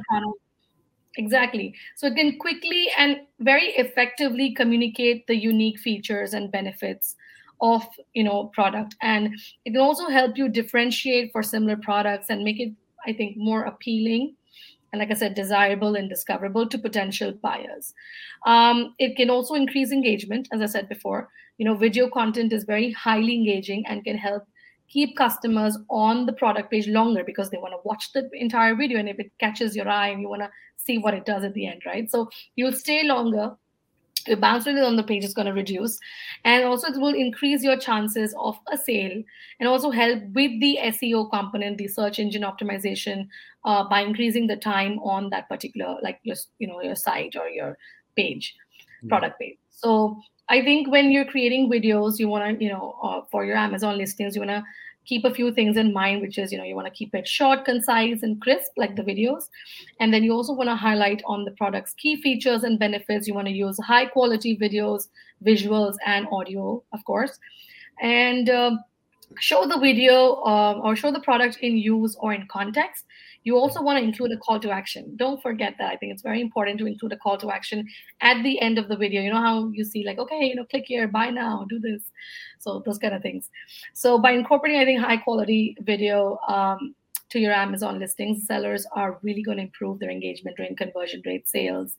Exactly. 1.17 1.75
So 1.97 2.07
it 2.07 2.15
can 2.15 2.39
quickly 2.39 2.87
and 2.97 3.17
very 3.39 3.67
effectively 3.71 4.53
communicate 4.53 5.27
the 5.27 5.35
unique 5.35 5.77
features 5.77 6.33
and 6.33 6.49
benefits 6.49 7.17
of 7.59 7.85
you 8.13 8.23
know 8.23 8.45
product. 8.45 8.95
And 9.01 9.35
it 9.65 9.71
can 9.71 9.81
also 9.81 10.09
help 10.09 10.37
you 10.37 10.47
differentiate 10.47 11.31
for 11.31 11.43
similar 11.43 11.77
products 11.77 12.29
and 12.29 12.43
make 12.43 12.59
it 12.59 12.73
i 13.05 13.13
think 13.13 13.35
more 13.37 13.63
appealing 13.63 14.35
and 14.91 14.99
like 14.99 15.11
i 15.11 15.13
said 15.13 15.33
desirable 15.33 15.95
and 15.95 16.09
discoverable 16.09 16.67
to 16.67 16.77
potential 16.77 17.33
buyers. 17.41 17.93
Um, 18.45 18.95
it 18.99 19.15
can 19.15 19.29
also 19.29 19.55
increase 19.55 19.91
engagement 19.91 20.47
as 20.51 20.61
i 20.61 20.65
said 20.65 20.89
before. 20.89 21.29
You 21.57 21.65
know 21.65 21.75
video 21.75 22.09
content 22.09 22.53
is 22.53 22.63
very 22.63 22.91
highly 22.91 23.35
engaging 23.35 23.85
and 23.87 24.03
can 24.03 24.17
help 24.17 24.43
keep 24.87 25.15
customers 25.15 25.77
on 25.89 26.25
the 26.25 26.33
product 26.33 26.69
page 26.69 26.87
longer 26.87 27.23
because 27.23 27.49
they 27.49 27.57
want 27.57 27.73
to 27.73 27.79
watch 27.85 28.11
the 28.13 28.29
entire 28.33 28.75
video 28.75 28.99
and 28.99 29.07
if 29.07 29.19
it 29.19 29.31
catches 29.39 29.75
your 29.75 29.87
eye 29.87 30.09
and 30.09 30.21
you 30.21 30.27
want 30.27 30.41
to 30.41 30.49
see 30.75 30.97
what 30.97 31.13
it 31.13 31.25
does 31.25 31.43
at 31.43 31.53
the 31.53 31.67
end 31.67 31.81
right? 31.85 32.09
So 32.11 32.29
you'll 32.55 32.73
stay 32.73 33.03
longer 33.03 33.55
your 34.27 34.37
bounce 34.37 34.65
rate 34.65 34.77
on 34.79 34.95
the 34.95 35.03
page 35.03 35.23
is 35.23 35.33
going 35.33 35.45
to 35.45 35.53
reduce 35.53 35.99
and 36.43 36.63
also 36.63 36.87
it 36.87 36.99
will 36.99 37.13
increase 37.13 37.63
your 37.63 37.77
chances 37.77 38.35
of 38.39 38.57
a 38.71 38.77
sale 38.77 39.21
and 39.59 39.69
also 39.69 39.89
help 39.89 40.21
with 40.33 40.51
the 40.59 40.77
seo 40.83 41.29
component 41.29 41.77
the 41.77 41.87
search 41.87 42.19
engine 42.19 42.43
optimization 42.43 43.27
uh, 43.65 43.83
by 43.83 44.01
increasing 44.01 44.47
the 44.47 44.55
time 44.57 44.99
on 44.99 45.29
that 45.29 45.47
particular 45.49 45.97
like 46.01 46.19
your 46.23 46.35
you 46.59 46.67
know 46.67 46.81
your 46.81 46.95
site 46.95 47.35
or 47.35 47.47
your 47.47 47.77
page 48.15 48.55
mm-hmm. 48.99 49.07
product 49.07 49.39
page 49.39 49.57
so 49.69 50.21
I 50.49 50.61
think 50.61 50.89
when 50.91 51.11
you're 51.11 51.23
creating 51.23 51.69
videos, 51.71 52.19
you 52.19 52.27
want 52.27 52.59
to, 52.59 52.63
you 52.63 52.69
know, 52.69 52.99
uh, 53.01 53.21
for 53.31 53.45
your 53.45 53.55
Amazon 53.55 53.97
listings, 53.97 54.35
you 54.35 54.41
want 54.41 54.51
to 54.51 54.63
keep 55.05 55.25
a 55.25 55.33
few 55.33 55.51
things 55.51 55.77
in 55.77 55.93
mind, 55.93 56.21
which 56.21 56.37
is, 56.37 56.51
you 56.51 56.57
know, 56.57 56.63
you 56.63 56.75
want 56.75 56.87
to 56.87 56.93
keep 56.93 57.13
it 57.15 57.27
short, 57.27 57.65
concise, 57.65 58.23
and 58.23 58.41
crisp, 58.41 58.71
like 58.77 58.95
the 58.95 59.03
videos. 59.03 59.49
And 59.99 60.13
then 60.13 60.23
you 60.23 60.33
also 60.33 60.53
want 60.53 60.69
to 60.69 60.75
highlight 60.75 61.21
on 61.25 61.43
the 61.45 61.51
product's 61.51 61.93
key 61.93 62.21
features 62.21 62.63
and 62.63 62.77
benefits. 62.77 63.27
You 63.27 63.33
want 63.33 63.47
to 63.47 63.53
use 63.53 63.77
high 63.79 64.05
quality 64.05 64.57
videos, 64.57 65.07
visuals, 65.43 65.95
and 66.05 66.27
audio, 66.31 66.83
of 66.93 67.03
course. 67.05 67.39
And 68.01 68.49
uh, 68.49 68.77
show 69.39 69.65
the 69.67 69.79
video 69.79 70.33
uh, 70.45 70.79
or 70.83 70.95
show 70.95 71.11
the 71.11 71.21
product 71.21 71.57
in 71.61 71.77
use 71.77 72.15
or 72.19 72.33
in 72.33 72.47
context 72.47 73.05
you 73.43 73.57
also 73.57 73.81
want 73.81 73.97
to 73.97 74.03
include 74.03 74.31
a 74.31 74.37
call 74.37 74.59
to 74.59 74.71
action. 74.71 75.15
Don't 75.15 75.41
forget 75.41 75.75
that. 75.79 75.91
I 75.91 75.97
think 75.97 76.13
it's 76.13 76.21
very 76.21 76.41
important 76.41 76.79
to 76.79 76.85
include 76.85 77.13
a 77.13 77.17
call 77.17 77.37
to 77.39 77.51
action 77.51 77.87
at 78.21 78.41
the 78.43 78.61
end 78.61 78.77
of 78.77 78.87
the 78.87 78.95
video. 78.95 79.21
You 79.21 79.31
know 79.31 79.41
how 79.41 79.69
you 79.69 79.83
see, 79.83 80.03
like, 80.05 80.19
okay, 80.19 80.45
you 80.45 80.55
know, 80.55 80.65
click 80.65 80.85
here, 80.87 81.07
buy 81.07 81.29
now, 81.29 81.65
do 81.69 81.79
this. 81.79 82.03
So 82.59 82.83
those 82.85 82.99
kind 82.99 83.15
of 83.15 83.21
things. 83.21 83.49
So 83.93 84.19
by 84.19 84.31
incorporating, 84.31 84.79
I 84.79 84.85
think, 84.85 85.01
high 85.01 85.17
quality 85.17 85.75
video 85.81 86.37
um, 86.47 86.93
to 87.29 87.39
your 87.39 87.53
Amazon 87.53 87.99
listings, 87.99 88.45
sellers 88.45 88.85
are 88.95 89.19
really 89.23 89.41
going 89.41 89.57
to 89.57 89.63
improve 89.63 89.99
their 89.99 90.11
engagement 90.11 90.59
rate, 90.59 90.77
conversion 90.77 91.21
rate, 91.25 91.49
sales, 91.49 91.95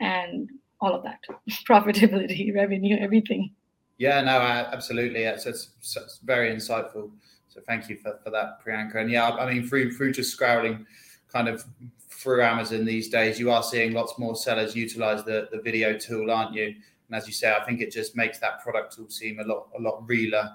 and 0.00 0.50
all 0.80 0.94
of 0.94 1.02
that, 1.04 1.20
profitability, 1.68 2.54
revenue, 2.62 2.96
everything. 2.98 3.50
Yeah, 3.96 4.20
no, 4.20 4.38
absolutely. 4.40 5.22
It's, 5.22 5.46
it's, 5.46 5.70
it's 5.80 6.20
very 6.24 6.54
insightful. 6.54 7.12
So 7.54 7.60
thank 7.68 7.88
you 7.88 7.96
for, 7.96 8.18
for 8.24 8.30
that, 8.30 8.64
Priyanka. 8.64 8.96
And 8.96 9.10
yeah, 9.10 9.30
I 9.30 9.52
mean, 9.52 9.66
through 9.66 9.92
through 9.92 10.12
just 10.12 10.36
scrolling 10.36 10.84
kind 11.32 11.48
of 11.48 11.64
through 12.10 12.42
Amazon 12.42 12.84
these 12.84 13.08
days, 13.08 13.38
you 13.38 13.52
are 13.52 13.62
seeing 13.62 13.92
lots 13.92 14.18
more 14.18 14.34
sellers 14.34 14.74
utilize 14.74 15.22
the, 15.24 15.48
the 15.52 15.60
video 15.60 15.96
tool, 15.96 16.32
aren't 16.32 16.52
you? 16.52 16.66
And 16.66 17.16
as 17.16 17.28
you 17.28 17.32
say, 17.32 17.54
I 17.54 17.64
think 17.64 17.80
it 17.80 17.92
just 17.92 18.16
makes 18.16 18.40
that 18.40 18.60
product 18.60 18.96
tool 18.96 19.08
seem 19.08 19.38
a 19.38 19.44
lot 19.44 19.68
a 19.78 19.80
lot 19.80 20.02
realer. 20.08 20.50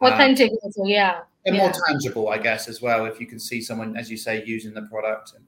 Authentic, 0.00 0.50
um, 0.64 0.86
yeah. 0.86 1.20
And 1.46 1.54
yeah. 1.54 1.62
more 1.62 1.72
tangible, 1.86 2.28
I 2.30 2.38
guess, 2.38 2.66
as 2.68 2.82
well. 2.82 3.06
If 3.06 3.20
you 3.20 3.26
can 3.26 3.38
see 3.38 3.60
someone, 3.60 3.96
as 3.96 4.10
you 4.10 4.16
say, 4.16 4.42
using 4.44 4.74
the 4.74 4.82
product 4.82 5.34
and 5.36 5.44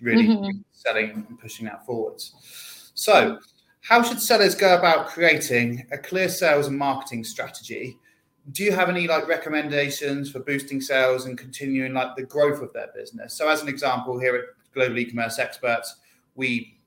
really 0.00 0.28
mm-hmm. 0.28 0.58
selling 0.70 1.10
and 1.10 1.40
pushing 1.40 1.66
that 1.66 1.84
forwards. 1.84 2.92
So, 2.94 3.38
how 3.80 4.02
should 4.02 4.20
sellers 4.20 4.54
go 4.54 4.78
about 4.78 5.08
creating 5.08 5.84
a 5.90 5.98
clear 5.98 6.28
sales 6.28 6.68
and 6.68 6.78
marketing 6.78 7.24
strategy 7.24 7.98
do 8.52 8.62
you 8.64 8.72
have 8.72 8.88
any 8.88 9.06
like 9.06 9.28
recommendations 9.28 10.30
for 10.30 10.40
boosting 10.40 10.80
sales 10.80 11.26
and 11.26 11.36
continuing 11.36 11.92
like 11.92 12.16
the 12.16 12.22
growth 12.22 12.62
of 12.62 12.72
their 12.72 12.88
business? 12.94 13.34
So, 13.34 13.48
as 13.48 13.62
an 13.62 13.68
example, 13.68 14.18
here 14.18 14.36
at 14.36 14.44
Global 14.72 14.98
E-commerce 14.98 15.38
Experts, 15.38 15.96
we 16.34 16.78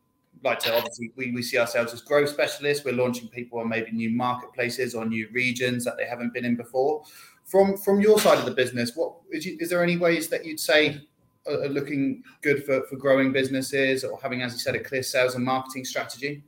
like 0.43 0.59
to 0.59 0.75
obviously 0.75 1.11
we, 1.15 1.31
we 1.31 1.43
see 1.43 1.57
ourselves 1.57 1.93
as 1.93 2.01
growth 2.01 2.29
specialists. 2.29 2.83
We're 2.83 2.95
launching 2.95 3.27
people 3.27 3.59
on 3.59 3.69
maybe 3.69 3.91
new 3.91 4.09
marketplaces 4.09 4.95
or 4.95 5.05
new 5.05 5.27
regions 5.31 5.85
that 5.85 5.97
they 5.97 6.05
haven't 6.05 6.33
been 6.33 6.45
in 6.45 6.55
before. 6.55 7.03
From 7.45 7.77
from 7.77 8.01
your 8.01 8.19
side 8.19 8.39
of 8.39 8.45
the 8.45 8.51
business, 8.51 8.95
what 8.95 9.13
is, 9.31 9.45
you, 9.45 9.57
is 9.59 9.69
there 9.69 9.83
any 9.83 9.97
ways 9.97 10.29
that 10.29 10.45
you'd 10.45 10.59
say 10.59 11.01
are 11.47 11.69
looking 11.69 12.23
good 12.41 12.63
for, 12.65 12.83
for 12.83 12.95
growing 12.97 13.31
businesses 13.31 14.03
or 14.03 14.19
having, 14.21 14.43
as 14.43 14.53
you 14.53 14.59
said, 14.59 14.75
a 14.75 14.79
clear 14.79 15.03
sales 15.03 15.35
and 15.35 15.43
marketing 15.43 15.85
strategy? 15.85 16.43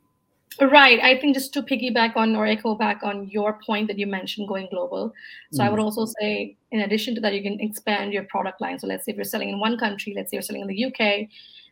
Right. 0.60 1.00
I 1.00 1.18
think 1.18 1.34
just 1.34 1.52
to 1.54 1.62
piggyback 1.62 2.16
on 2.16 2.36
or 2.36 2.46
echo 2.46 2.74
back 2.76 3.02
on 3.02 3.28
your 3.28 3.58
point 3.66 3.88
that 3.88 3.98
you 3.98 4.06
mentioned 4.06 4.46
going 4.46 4.68
global. 4.70 5.12
So 5.52 5.62
mm. 5.62 5.66
I 5.66 5.70
would 5.70 5.80
mm. 5.80 5.84
also 5.84 6.06
say, 6.20 6.56
in 6.70 6.80
addition 6.80 7.14
to 7.16 7.20
that, 7.22 7.34
you 7.34 7.42
can 7.42 7.60
expand 7.60 8.12
your 8.12 8.24
product 8.24 8.60
line. 8.60 8.78
So 8.78 8.86
let's 8.86 9.04
say 9.04 9.12
if 9.12 9.16
you're 9.16 9.24
selling 9.24 9.48
in 9.48 9.58
one 9.58 9.78
country, 9.78 10.14
let's 10.14 10.30
say 10.30 10.36
you're 10.36 10.42
selling 10.42 10.62
in 10.62 10.68
the 10.68 10.84
UK, 10.84 11.28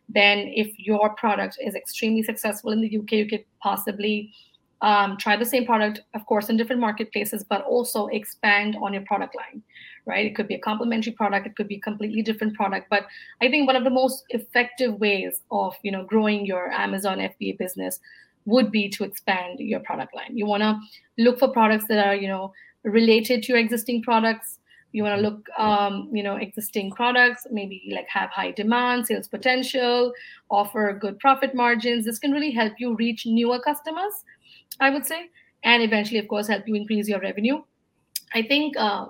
then 0.09 0.51
if 0.53 0.77
your 0.77 1.15
product 1.15 1.57
is 1.61 1.75
extremely 1.75 2.23
successful 2.23 2.71
in 2.71 2.81
the 2.81 2.97
UK, 2.97 3.11
you 3.13 3.29
could 3.29 3.45
possibly 3.61 4.33
um, 4.81 5.15
try 5.15 5.37
the 5.37 5.45
same 5.45 5.65
product, 5.65 6.01
of 6.13 6.25
course, 6.25 6.49
in 6.49 6.57
different 6.57 6.81
marketplaces, 6.81 7.45
but 7.45 7.63
also 7.63 8.07
expand 8.07 8.75
on 8.81 8.91
your 8.91 9.03
product 9.03 9.33
line, 9.33 9.63
right? 10.05 10.25
It 10.25 10.35
could 10.35 10.49
be 10.49 10.55
a 10.55 10.59
complementary 10.59 11.13
product, 11.13 11.47
it 11.47 11.55
could 11.55 11.69
be 11.69 11.77
a 11.77 11.79
completely 11.79 12.21
different 12.21 12.53
product. 12.53 12.89
But 12.89 13.05
I 13.41 13.49
think 13.49 13.65
one 13.65 13.77
of 13.77 13.85
the 13.85 13.89
most 13.89 14.25
effective 14.29 14.99
ways 14.99 15.39
of, 15.51 15.73
you 15.83 15.91
know, 15.91 16.03
growing 16.03 16.45
your 16.45 16.69
Amazon 16.71 17.19
FBA 17.19 17.57
business 17.57 18.01
would 18.45 18.71
be 18.71 18.89
to 18.89 19.03
expand 19.03 19.59
your 19.59 19.79
product 19.79 20.15
line. 20.15 20.35
You 20.35 20.45
want 20.45 20.63
to 20.63 20.79
look 21.17 21.39
for 21.39 21.47
products 21.47 21.85
that 21.87 22.05
are, 22.05 22.15
you 22.15 22.27
know, 22.27 22.53
related 22.83 23.43
to 23.43 23.53
your 23.53 23.59
existing 23.59 24.03
products. 24.03 24.59
You 24.91 25.03
want 25.03 25.17
to 25.17 25.21
look, 25.27 25.47
um, 25.57 26.09
you 26.13 26.21
know, 26.21 26.35
existing 26.35 26.91
products, 26.91 27.47
maybe 27.49 27.89
like 27.91 28.07
have 28.09 28.29
high 28.29 28.51
demand, 28.51 29.07
sales 29.07 29.27
potential, 29.27 30.13
offer 30.51 30.97
good 30.99 31.17
profit 31.19 31.55
margins. 31.55 32.05
This 32.05 32.19
can 32.19 32.31
really 32.31 32.51
help 32.51 32.73
you 32.77 32.95
reach 32.95 33.25
newer 33.25 33.59
customers, 33.59 34.13
I 34.79 34.91
would 34.91 35.05
say, 35.05 35.29
and 35.63 35.81
eventually, 35.81 36.19
of 36.19 36.27
course, 36.27 36.47
help 36.47 36.67
you 36.67 36.75
increase 36.75 37.07
your 37.07 37.19
revenue. 37.19 37.63
I 38.35 38.43
think 38.43 38.75
uh, 38.77 39.07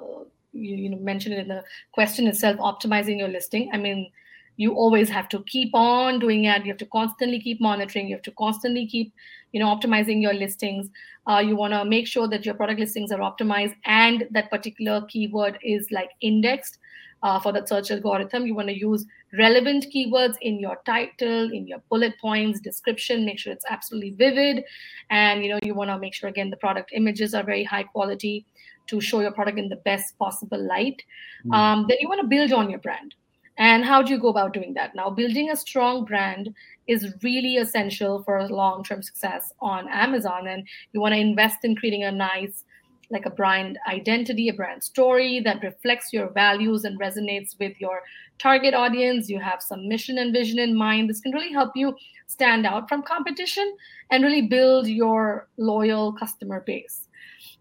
you, 0.53 0.75
you 0.75 0.89
know 0.89 0.97
mentioned 0.97 1.35
it 1.35 1.39
in 1.39 1.47
the 1.49 1.63
question 1.91 2.27
itself, 2.27 2.57
optimizing 2.59 3.19
your 3.19 3.27
listing. 3.27 3.69
I 3.73 3.77
mean, 3.77 4.09
you 4.57 4.73
always 4.73 5.09
have 5.09 5.29
to 5.29 5.43
keep 5.47 5.73
on 5.73 6.19
doing 6.19 6.45
it 6.45 6.63
you 6.63 6.71
have 6.71 6.77
to 6.77 6.85
constantly 6.85 7.39
keep 7.39 7.59
monitoring. 7.59 8.07
You 8.07 8.15
have 8.15 8.23
to 8.23 8.31
constantly 8.31 8.85
keep 8.87 9.13
you 9.51 9.59
know 9.59 9.67
optimizing 9.67 10.21
your 10.21 10.33
listings. 10.33 10.89
Uh, 11.27 11.39
you 11.39 11.55
want 11.55 11.73
to 11.73 11.85
make 11.85 12.07
sure 12.07 12.27
that 12.27 12.45
your 12.45 12.55
product 12.55 12.79
listings 12.79 13.11
are 13.11 13.19
optimized 13.19 13.75
and 13.85 14.27
that 14.31 14.49
particular 14.49 15.05
keyword 15.07 15.57
is 15.63 15.87
like 15.91 16.09
indexed 16.21 16.79
uh, 17.23 17.39
for 17.39 17.53
that 17.53 17.69
search 17.69 17.89
algorithm. 17.91 18.45
You 18.45 18.55
want 18.55 18.67
to 18.67 18.77
use 18.77 19.05
relevant 19.37 19.85
keywords 19.93 20.35
in 20.41 20.59
your 20.59 20.77
title 20.85 21.51
in 21.51 21.65
your 21.65 21.79
bullet 21.89 22.13
points 22.19 22.59
description 22.59 23.25
make 23.25 23.39
sure 23.39 23.53
it's 23.53 23.65
absolutely 23.69 24.11
vivid. 24.11 24.63
And 25.09 25.43
you 25.43 25.49
know 25.49 25.59
you 25.63 25.73
want 25.73 25.89
to 25.89 25.97
make 25.97 26.13
sure 26.13 26.29
again 26.29 26.49
the 26.49 26.57
product 26.57 26.91
images 26.93 27.33
are 27.33 27.43
very 27.43 27.63
high 27.63 27.83
quality 27.83 28.45
to 28.85 28.99
show 28.99 29.21
your 29.21 29.31
product 29.31 29.57
in 29.57 29.69
the 29.69 29.77
best 29.77 30.17
possible 30.19 30.61
light. 30.61 31.01
Mm. 31.45 31.55
um, 31.55 31.85
then 31.87 31.97
you 31.99 32.09
want 32.09 32.21
to 32.21 32.27
build 32.27 32.51
on 32.51 32.69
your 32.69 32.79
brand 32.79 33.15
and 33.57 33.85
how 33.85 34.01
do 34.01 34.11
you 34.11 34.19
go 34.19 34.29
about 34.29 34.53
doing 34.53 34.73
that? 34.73 34.95
Now, 34.95 35.09
building 35.09 35.49
a 35.51 35.55
strong 35.55 36.05
brand 36.05 36.53
is 36.87 37.13
really 37.21 37.57
essential 37.57 38.23
for 38.23 38.47
long 38.47 38.83
term 38.83 39.01
success 39.01 39.53
on 39.61 39.87
Amazon. 39.89 40.47
And 40.47 40.67
you 40.91 40.99
want 40.99 41.13
to 41.13 41.19
invest 41.19 41.57
in 41.63 41.75
creating 41.75 42.03
a 42.03 42.11
nice, 42.11 42.63
like 43.11 43.25
a 43.25 43.29
brand 43.29 43.77
identity, 43.87 44.49
a 44.49 44.53
brand 44.53 44.83
story 44.83 45.39
that 45.41 45.61
reflects 45.61 46.11
your 46.11 46.29
values 46.29 46.83
and 46.83 46.99
resonates 46.99 47.57
with 47.59 47.79
your 47.79 48.01
target 48.39 48.73
audience. 48.73 49.29
You 49.29 49.39
have 49.39 49.61
some 49.61 49.87
mission 49.87 50.17
and 50.17 50.33
vision 50.33 50.57
in 50.57 50.75
mind. 50.75 51.09
This 51.09 51.21
can 51.21 51.31
really 51.31 51.53
help 51.53 51.71
you 51.75 51.95
stand 52.25 52.65
out 52.65 52.89
from 52.89 53.03
competition 53.03 53.77
and 54.09 54.23
really 54.23 54.41
build 54.41 54.87
your 54.87 55.47
loyal 55.57 56.11
customer 56.13 56.61
base, 56.61 57.07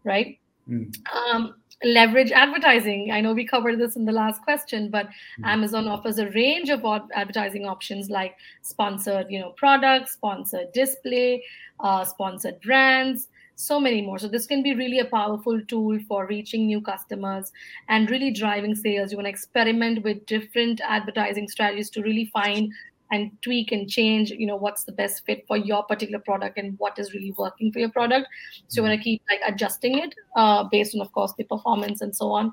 right? 0.04 0.38
Mm. 0.68 0.94
Um, 1.14 1.54
leverage 1.84 2.30
advertising. 2.30 3.10
I 3.12 3.20
know 3.20 3.32
we 3.32 3.46
covered 3.46 3.78
this 3.78 3.96
in 3.96 4.04
the 4.04 4.12
last 4.12 4.42
question 4.42 4.90
but 4.90 5.06
mm-hmm. 5.06 5.44
amazon 5.44 5.88
offers 5.88 6.18
a 6.18 6.30
range 6.30 6.70
of 6.70 6.84
advertising 7.14 7.66
options 7.66 8.10
like 8.10 8.36
sponsored 8.62 9.26
you 9.30 9.38
know 9.38 9.50
products 9.56 10.12
sponsored 10.12 10.72
display 10.72 11.42
uh, 11.80 12.04
sponsored 12.04 12.60
brands 12.60 13.28
so 13.54 13.78
many 13.78 14.02
more. 14.02 14.18
So 14.18 14.28
this 14.28 14.46
can 14.46 14.62
be 14.62 14.74
really 14.74 14.98
a 14.98 15.04
powerful 15.04 15.60
tool 15.66 15.98
for 16.08 16.26
reaching 16.26 16.66
new 16.66 16.80
customers 16.80 17.52
and 17.88 18.10
really 18.10 18.30
driving 18.30 18.74
sales. 18.74 19.12
You 19.12 19.18
want 19.18 19.26
to 19.26 19.30
experiment 19.30 20.02
with 20.02 20.26
different 20.26 20.80
advertising 20.80 21.48
strategies 21.48 21.90
to 21.90 22.02
really 22.02 22.26
find 22.26 22.72
and 23.12 23.30
tweak 23.42 23.70
and 23.70 23.88
change 23.88 24.30
you 24.30 24.46
know 24.46 24.56
what's 24.56 24.84
the 24.84 24.92
best 24.92 25.24
fit 25.24 25.44
for 25.46 25.56
your 25.56 25.84
particular 25.84 26.18
product 26.18 26.58
and 26.58 26.74
what 26.78 26.98
is 26.98 27.12
really 27.14 27.32
working 27.38 27.70
for 27.70 27.78
your 27.78 27.90
product. 27.90 28.26
So 28.68 28.80
you 28.80 28.88
want 28.88 28.98
to 28.98 29.04
keep 29.04 29.22
like 29.30 29.40
adjusting 29.46 29.98
it 29.98 30.14
uh, 30.34 30.64
based 30.64 30.94
on 30.94 31.00
of 31.00 31.12
course 31.12 31.32
the 31.38 31.44
performance 31.44 32.00
and 32.00 32.16
so 32.16 32.30
on. 32.30 32.50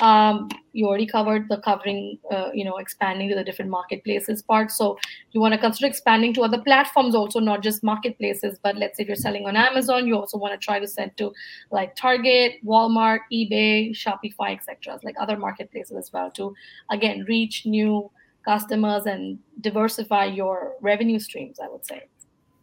Um, 0.00 0.48
you 0.72 0.86
already 0.86 1.06
covered 1.06 1.50
the 1.50 1.58
covering 1.58 2.18
uh, 2.30 2.48
you 2.54 2.64
know 2.64 2.78
expanding 2.78 3.28
to 3.28 3.34
the 3.34 3.44
different 3.44 3.70
marketplaces 3.70 4.42
part. 4.42 4.70
So 4.70 4.98
you 5.32 5.40
want 5.40 5.52
to 5.52 5.58
consider 5.58 5.86
expanding 5.86 6.32
to 6.34 6.42
other 6.42 6.60
platforms 6.62 7.14
also 7.14 7.38
not 7.38 7.62
just 7.62 7.82
marketplaces 7.82 8.58
but 8.62 8.76
let's 8.76 8.96
say 8.96 9.02
if 9.02 9.08
you're 9.08 9.16
selling 9.16 9.46
on 9.46 9.56
amazon 9.56 10.06
you 10.06 10.16
also 10.16 10.38
want 10.38 10.52
to 10.52 10.64
try 10.64 10.78
to 10.78 10.86
send 10.86 11.16
to 11.16 11.32
like 11.70 11.94
target 11.96 12.54
walmart 12.64 13.20
ebay 13.32 13.90
shopify 13.90 14.52
etc 14.52 14.98
like 15.02 15.14
other 15.18 15.36
marketplaces 15.36 15.96
as 15.96 16.12
well 16.12 16.30
to 16.30 16.54
again 16.90 17.24
reach 17.28 17.64
new 17.66 18.10
customers 18.44 19.06
and 19.06 19.38
diversify 19.60 20.24
your 20.24 20.74
revenue 20.80 21.18
streams 21.18 21.58
i 21.60 21.68
would 21.68 21.84
say. 21.86 22.02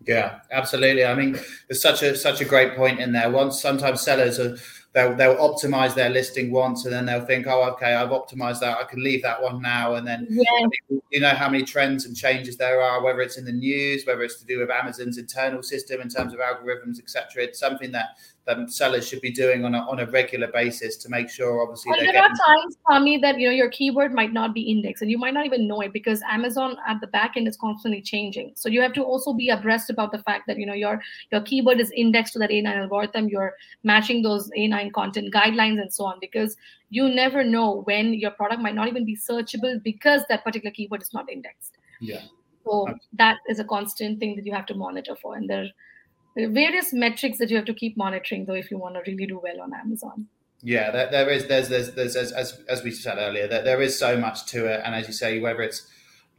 Yeah 0.06 0.40
absolutely. 0.52 1.06
I 1.06 1.14
mean 1.14 1.38
there's 1.68 1.82
such 1.82 2.02
a 2.04 2.16
such 2.16 2.42
a 2.42 2.46
great 2.46 2.76
point 2.76 3.00
in 3.00 3.12
there. 3.12 3.30
Once 3.30 3.62
sometimes 3.62 4.02
sellers 4.02 4.40
are 4.40 4.58
they'll, 4.94 5.16
they'll 5.16 5.36
optimize 5.36 5.94
their 5.94 6.10
listing 6.10 6.52
once 6.52 6.86
and 6.86 6.94
then 6.94 7.06
they'll 7.06 7.26
think 7.26 7.46
oh 7.48 7.64
okay 7.72 7.94
i've 7.94 8.10
optimized 8.10 8.62
that. 8.62 8.78
I 8.78 8.86
can 8.86 9.04
leave 9.04 9.22
that 9.24 9.42
one 9.42 9.62
now. 9.62 9.96
And 9.96 10.08
then 10.08 10.26
yeah. 10.30 10.68
you 11.12 11.20
know 11.20 11.30
how 11.32 11.50
many 11.50 11.64
trends 11.64 12.06
and 12.06 12.16
changes 12.16 12.56
there 12.58 12.82
are 12.82 13.04
whether 13.04 13.22
it's 13.22 13.38
in 13.38 13.46
the 13.46 13.52
news 13.52 14.06
whether 14.06 14.24
it's 14.24 14.40
to 14.40 14.46
do 14.46 14.60
with 14.60 14.72
amazon's 14.72 15.18
internal 15.18 15.62
system 15.62 16.02
in 16.02 16.10
terms 16.10 16.34
of 16.34 16.40
algorithms 16.40 17.00
etc 17.00 17.44
it's 17.44 17.60
something 17.60 17.92
that 17.92 18.10
that 18.50 18.72
sellers 18.72 19.08
should 19.08 19.22
be 19.22 19.32
doing 19.32 19.64
on 19.64 19.76
a, 19.76 19.78
on 19.80 20.00
a 20.00 20.08
regular 20.08 20.48
basis 20.48 20.98
to 20.98 21.08
make 21.08 21.30
sure 21.30 21.62
obviously 21.62 21.92
well, 21.92 22.00
there 22.00 22.12
getting... 22.12 22.32
are 22.32 22.36
times 22.36 22.78
Tommy 22.90 23.18
that 23.20 23.40
you 23.40 23.48
know 23.48 23.54
your 23.54 23.70
keyword 23.70 24.12
might 24.12 24.34
not 24.34 24.56
be 24.56 24.62
indexed 24.62 25.04
and 25.04 25.12
you 25.12 25.20
might 25.20 25.36
not 25.36 25.46
even 25.46 25.68
know 25.68 25.82
it 25.82 25.94
because 25.94 26.24
Amazon 26.24 26.76
at 26.88 27.00
the 27.00 27.06
back 27.08 27.38
end 27.38 27.48
is 27.48 27.56
constantly 27.56 28.02
changing. 28.02 28.52
So 28.56 28.68
you 28.68 28.82
have 28.82 28.94
to 28.94 29.04
also 29.04 29.34
be 29.34 29.50
abreast 29.50 29.92
about 29.92 30.12
the 30.12 30.18
fact 30.20 30.48
that 30.48 30.58
you 30.58 30.66
know 30.66 30.74
your 30.74 31.00
your 31.32 31.42
keyword 31.42 31.80
is 31.80 31.92
indexed 31.96 32.34
to 32.34 32.40
that 32.40 32.50
A9 32.50 32.66
algorithm. 32.76 33.30
You're 33.30 33.54
matching 33.84 34.24
those 34.24 34.50
A9 34.58 34.92
content 34.94 35.32
guidelines 35.32 35.80
and 35.80 35.94
so 35.94 36.06
on 36.06 36.18
because 36.20 36.58
you 36.90 37.08
never 37.08 37.44
know 37.44 37.84
when 37.84 38.16
your 38.16 38.32
product 38.32 38.64
might 38.64 38.74
not 38.74 38.88
even 38.88 39.06
be 39.06 39.16
searchable 39.16 39.82
because 39.84 40.24
that 40.28 40.44
particular 40.44 40.72
keyword 40.72 41.04
is 41.04 41.14
not 41.14 41.32
indexed. 41.32 41.78
Yeah. 42.02 42.24
So 42.66 42.88
that 43.14 43.38
is 43.48 43.60
a 43.60 43.64
constant 43.64 44.20
thing 44.20 44.36
that 44.36 44.46
you 44.46 44.54
have 44.54 44.66
to 44.68 44.74
monitor 44.74 45.16
for 45.16 45.36
and 45.36 45.48
there 45.48 45.68
various 46.36 46.94
metrics 46.94 47.38
that 47.38 47.50
you 47.50 47.56
have 47.56 47.66
to 47.66 47.74
keep 47.74 47.98
monitoring 47.98 48.46
though 48.46 48.54
if 48.54 48.72
you 48.72 48.78
want 48.78 48.96
to 48.96 49.02
really 49.12 49.26
do 49.26 49.40
well 49.42 49.62
on 49.62 49.74
amazon 49.74 50.26
yeah 50.62 50.92
there, 50.92 51.10
there 51.10 51.30
is 51.30 51.48
there's 51.48 51.70
there's, 51.70 51.94
there's 51.94 52.16
as, 52.16 52.32
as, 52.32 52.62
as 52.68 52.84
we 52.84 52.92
said 52.92 53.18
earlier 53.18 53.48
there, 53.48 53.64
there 53.64 53.82
is 53.82 53.98
so 53.98 54.18
much 54.18 54.46
to 54.46 54.66
it 54.66 54.82
and 54.84 54.96
as 54.96 55.08
you 55.08 55.14
say 55.14 55.40
whether 55.40 55.62
it's 55.62 55.88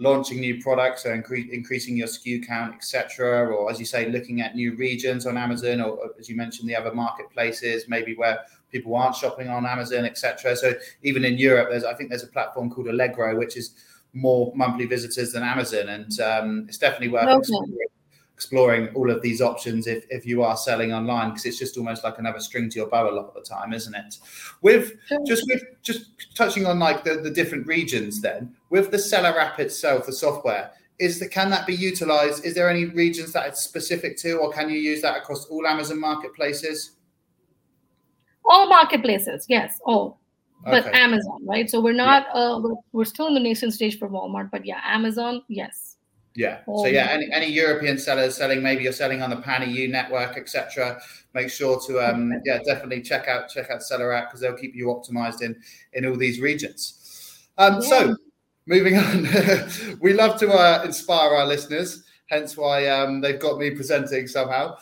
launching 0.00 0.40
new 0.40 0.60
products 0.62 1.04
or 1.04 1.10
incre- 1.10 1.50
increasing 1.50 1.96
your 1.96 2.08
SKU 2.08 2.44
count, 2.44 2.74
etc., 2.74 3.46
or 3.46 3.70
as 3.70 3.78
you 3.78 3.84
say, 3.84 4.08
looking 4.08 4.40
at 4.40 4.56
new 4.56 4.74
regions 4.74 5.26
on 5.26 5.36
Amazon, 5.36 5.80
or, 5.80 5.90
or, 5.90 6.10
as 6.18 6.28
you 6.28 6.34
mentioned, 6.36 6.68
the 6.68 6.74
other 6.74 6.92
marketplaces, 6.92 7.86
maybe 7.86 8.16
where 8.16 8.40
people 8.72 8.96
aren't 8.96 9.14
shopping 9.14 9.48
on 9.48 9.66
Amazon, 9.66 10.06
etc. 10.06 10.56
So 10.56 10.72
even 11.02 11.24
in 11.24 11.36
Europe, 11.36 11.68
there's 11.70 11.84
I 11.84 11.94
think 11.94 12.08
there's 12.08 12.24
a 12.24 12.28
platform 12.28 12.70
called 12.70 12.88
Allegro, 12.88 13.38
which 13.38 13.56
is 13.56 13.74
more 14.14 14.52
monthly 14.56 14.86
visitors 14.86 15.32
than 15.32 15.42
Amazon, 15.42 15.88
and 15.90 16.20
um, 16.20 16.64
it's 16.66 16.78
definitely 16.78 17.08
worth 17.08 17.28
okay 17.28 17.38
exploring 17.38 17.76
all 18.94 19.10
of 19.10 19.22
these 19.22 19.40
options 19.40 19.86
if, 19.86 20.04
if 20.10 20.26
you 20.26 20.42
are 20.42 20.56
selling 20.56 20.92
online 20.92 21.30
because 21.30 21.44
it's 21.44 21.58
just 21.58 21.76
almost 21.76 22.04
like 22.04 22.18
another 22.18 22.40
string 22.40 22.68
to 22.70 22.78
your 22.78 22.88
bow 22.88 23.08
a 23.08 23.12
lot 23.12 23.26
of 23.26 23.34
the 23.34 23.40
time 23.40 23.72
isn't 23.72 23.94
it? 23.94 24.16
With 24.62 24.94
just 25.26 25.44
with 25.48 25.62
just 25.82 26.34
touching 26.34 26.66
on 26.66 26.78
like 26.78 27.04
the, 27.04 27.16
the 27.16 27.30
different 27.30 27.66
regions 27.66 28.20
then 28.20 28.54
with 28.70 28.90
the 28.90 28.98
seller 28.98 29.38
app 29.38 29.60
itself 29.60 30.06
the 30.06 30.12
software 30.12 30.72
is 30.98 31.18
that 31.18 31.30
can 31.30 31.48
that 31.48 31.66
be 31.66 31.74
utilized? 31.74 32.44
Is 32.44 32.54
there 32.54 32.68
any 32.68 32.84
regions 32.84 33.32
that 33.32 33.46
it's 33.46 33.62
specific 33.62 34.18
to 34.18 34.34
or 34.34 34.52
can 34.52 34.68
you 34.68 34.78
use 34.78 35.00
that 35.02 35.16
across 35.16 35.46
all 35.46 35.66
amazon 35.66 36.00
marketplaces? 36.00 36.92
All 38.44 38.68
marketplaces 38.68 39.46
yes 39.48 39.80
all. 39.84 40.18
But 40.64 40.86
okay. 40.86 41.00
amazon 41.00 41.46
right? 41.46 41.68
So 41.70 41.80
we're 41.80 41.92
not 41.92 42.26
yeah. 42.34 42.40
uh, 42.40 42.58
we're, 42.60 42.74
we're 42.92 43.04
still 43.04 43.26
in 43.28 43.34
the 43.34 43.40
nascent 43.40 43.74
stage 43.74 43.98
for 43.98 44.08
walmart 44.08 44.50
but 44.50 44.64
yeah 44.64 44.80
amazon 44.84 45.42
yes 45.48 45.96
yeah. 46.34 46.60
So 46.66 46.86
yeah, 46.86 47.08
any, 47.10 47.30
any 47.32 47.50
European 47.50 47.98
sellers 47.98 48.36
selling, 48.36 48.62
maybe 48.62 48.84
you're 48.84 48.92
selling 48.92 49.22
on 49.22 49.30
the 49.30 49.36
Pan 49.36 49.68
EU 49.68 49.88
network, 49.88 50.36
etc. 50.36 51.00
Make 51.34 51.50
sure 51.50 51.80
to 51.86 51.98
um, 52.00 52.32
yeah, 52.44 52.58
definitely 52.64 53.02
check 53.02 53.26
out 53.26 53.48
check 53.48 53.70
out 53.70 53.82
Seller 53.82 54.12
app 54.12 54.28
because 54.28 54.40
they'll 54.40 54.54
keep 54.54 54.74
you 54.74 54.86
optimized 54.86 55.42
in 55.42 55.60
in 55.92 56.06
all 56.06 56.16
these 56.16 56.40
regions. 56.40 57.46
Um, 57.58 57.74
yeah. 57.74 57.80
So 57.80 58.16
moving 58.66 58.96
on, 58.96 59.28
we 60.00 60.12
love 60.12 60.38
to 60.40 60.50
uh, 60.50 60.82
inspire 60.84 61.34
our 61.34 61.46
listeners. 61.46 62.04
Hence 62.26 62.56
why 62.56 62.86
um, 62.86 63.20
they've 63.20 63.40
got 63.40 63.58
me 63.58 63.72
presenting 63.72 64.28
somehow. 64.28 64.76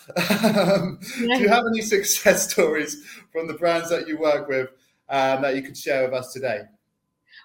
um, 0.44 1.00
yeah. 1.20 1.36
Do 1.36 1.42
you 1.42 1.48
have 1.48 1.64
any 1.66 1.80
success 1.80 2.50
stories 2.52 3.02
from 3.32 3.46
the 3.46 3.54
brands 3.54 3.88
that 3.88 4.06
you 4.06 4.18
work 4.18 4.48
with 4.48 4.68
um, 5.08 5.40
that 5.40 5.56
you 5.56 5.62
could 5.62 5.76
share 5.76 6.04
with 6.04 6.12
us 6.12 6.34
today? 6.34 6.64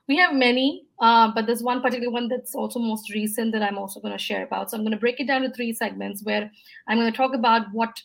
We 0.08 0.18
have 0.18 0.34
many, 0.34 0.86
uh, 1.00 1.32
but 1.34 1.46
there's 1.46 1.63
one 1.63 1.82
particular 1.82 2.12
one 2.12 2.28
that's 2.28 2.56
also 2.56 2.80
most 2.80 3.13
recent 3.13 3.54
that 3.54 3.62
I'm 3.62 3.78
also 3.78 4.02
going 4.02 4.12
to 4.12 4.24
share 4.24 4.44
about. 4.44 4.70
So 4.70 4.78
I'm 4.78 4.84
going 4.84 4.92
to 4.92 5.00
break 5.00 5.20
it 5.20 5.28
down 5.28 5.44
to 5.44 5.52
three 5.52 5.74
segments 5.74 6.24
where 6.24 6.52
I'm 6.88 6.98
going 6.98 7.12
to 7.12 7.18
talk 7.18 7.34
about 7.34 7.68
what 7.72 8.02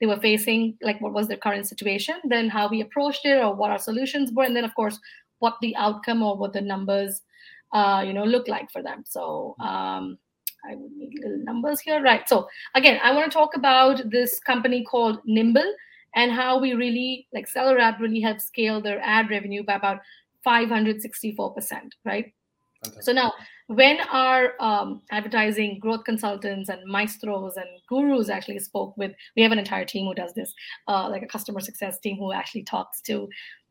they 0.00 0.06
were 0.06 0.20
facing, 0.20 0.76
like 0.80 1.00
what 1.00 1.12
was 1.12 1.28
their 1.28 1.36
current 1.36 1.66
situation, 1.66 2.14
then 2.24 2.48
how 2.48 2.68
we 2.68 2.80
approached 2.80 3.26
it 3.26 3.42
or 3.42 3.54
what 3.54 3.70
our 3.70 3.78
solutions 3.78 4.32
were, 4.32 4.44
and 4.44 4.56
then 4.56 4.64
of 4.64 4.74
course 4.74 4.98
what 5.40 5.56
the 5.60 5.74
outcome 5.76 6.22
or 6.22 6.36
what 6.36 6.52
the 6.52 6.60
numbers, 6.60 7.22
uh, 7.72 8.02
you 8.06 8.12
know, 8.12 8.24
look 8.24 8.48
like 8.48 8.70
for 8.70 8.82
them. 8.82 9.02
So 9.06 9.56
um, 9.58 10.18
I 10.64 10.74
would 10.74 10.92
need 10.92 11.18
little 11.22 11.44
numbers 11.44 11.80
here, 11.80 12.02
right? 12.02 12.28
So 12.28 12.48
again, 12.74 13.00
I 13.02 13.12
want 13.12 13.30
to 13.30 13.36
talk 13.36 13.56
about 13.56 14.10
this 14.10 14.38
company 14.40 14.84
called 14.84 15.18
Nimble 15.24 15.74
and 16.14 16.32
how 16.32 16.58
we 16.58 16.74
really 16.74 17.26
like 17.32 17.46
Seller 17.46 17.78
App 17.78 18.00
really 18.00 18.20
helped 18.20 18.42
scale 18.42 18.80
their 18.80 19.00
ad 19.02 19.30
revenue 19.30 19.62
by 19.62 19.74
about 19.74 20.00
564%, 20.46 21.90
right? 22.04 22.32
Fantastic. 22.84 23.04
So 23.04 23.12
now, 23.12 23.32
when 23.66 24.00
our 24.10 24.54
um, 24.58 25.02
advertising 25.10 25.78
growth 25.80 26.04
consultants 26.04 26.68
and 26.68 26.80
maestros 26.86 27.56
and 27.56 27.68
gurus 27.88 28.30
actually 28.30 28.58
spoke 28.58 28.96
with, 28.96 29.12
we 29.36 29.42
have 29.42 29.52
an 29.52 29.58
entire 29.58 29.84
team 29.84 30.06
who 30.06 30.14
does 30.14 30.32
this, 30.34 30.52
uh, 30.88 31.08
like 31.08 31.22
a 31.22 31.26
customer 31.26 31.60
success 31.60 31.98
team 32.00 32.16
who 32.16 32.32
actually 32.32 32.64
talks 32.64 33.00
to 33.02 33.28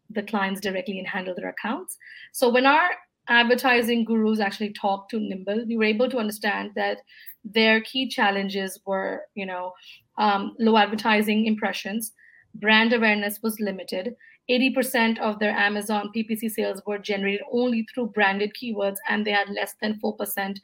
the 0.09 0.23
clients 0.23 0.61
directly 0.61 0.99
and 0.99 1.07
handle 1.07 1.33
their 1.35 1.49
accounts. 1.49 1.97
So 2.33 2.49
when 2.49 2.65
our 2.65 2.89
advertising 3.27 4.05
gurus 4.05 4.39
actually 4.39 4.73
talked 4.73 5.11
to 5.11 5.19
Nimble, 5.19 5.65
we 5.67 5.77
were 5.77 5.83
able 5.83 6.09
to 6.09 6.17
understand 6.17 6.71
that 6.75 6.99
their 7.43 7.81
key 7.81 8.07
challenges 8.07 8.79
were, 8.85 9.23
you 9.35 9.45
know, 9.45 9.73
um, 10.17 10.55
low 10.59 10.77
advertising 10.77 11.45
impressions, 11.45 12.11
brand 12.55 12.93
awareness 12.93 13.39
was 13.41 13.59
limited, 13.59 14.15
80% 14.49 15.19
of 15.19 15.39
their 15.39 15.51
Amazon 15.51 16.11
PPC 16.15 16.49
sales 16.49 16.81
were 16.85 16.97
generated 16.97 17.41
only 17.51 17.85
through 17.93 18.07
branded 18.07 18.51
keywords, 18.61 18.97
and 19.07 19.25
they 19.25 19.31
had 19.31 19.49
less 19.49 19.75
than 19.81 19.99
4% 20.03 20.57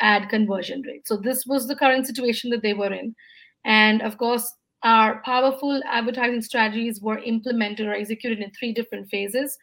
ad 0.00 0.28
conversion 0.28 0.82
rate. 0.82 1.06
So, 1.06 1.16
this 1.16 1.46
was 1.46 1.66
the 1.66 1.76
current 1.76 2.06
situation 2.06 2.50
that 2.50 2.62
they 2.62 2.74
were 2.74 2.92
in. 2.92 3.14
And 3.64 4.02
of 4.02 4.18
course, 4.18 4.52
our 4.82 5.22
powerful 5.22 5.80
advertising 5.86 6.42
strategies 6.42 7.00
were 7.00 7.18
implemented 7.18 7.86
or 7.86 7.94
executed 7.94 8.40
in 8.40 8.50
three 8.50 8.72
different 8.72 9.08
phases 9.08 9.56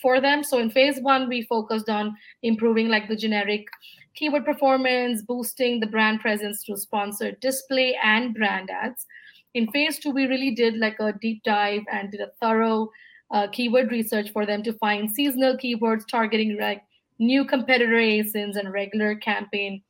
for 0.00 0.20
them. 0.20 0.44
So, 0.44 0.58
in 0.58 0.70
phase 0.70 1.00
one, 1.00 1.28
we 1.28 1.42
focused 1.42 1.88
on 1.88 2.16
improving 2.42 2.88
like 2.88 3.08
the 3.08 3.16
generic 3.16 3.66
keyword 4.14 4.44
performance, 4.44 5.22
boosting 5.22 5.80
the 5.80 5.86
brand 5.86 6.20
presence 6.20 6.64
through 6.64 6.76
sponsored 6.76 7.40
display 7.40 7.98
and 8.02 8.34
brand 8.34 8.70
ads. 8.70 9.06
In 9.54 9.70
phase 9.72 9.98
two, 9.98 10.10
we 10.10 10.26
really 10.26 10.54
did 10.54 10.76
like 10.76 11.00
a 11.00 11.12
deep 11.20 11.42
dive 11.42 11.82
and 11.90 12.10
did 12.10 12.20
a 12.20 12.30
thorough 12.40 12.90
uh, 13.30 13.46
keyword 13.48 13.90
research 13.90 14.30
for 14.30 14.46
them 14.46 14.62
to 14.62 14.72
find 14.74 15.10
seasonal 15.10 15.56
keywords 15.56 16.06
targeting 16.06 16.56
like 16.58 16.82
new 17.18 17.44
competitor 17.44 17.96
ASINs 17.96 18.56
and 18.56 18.72
regular 18.72 19.16
campaign 19.16 19.82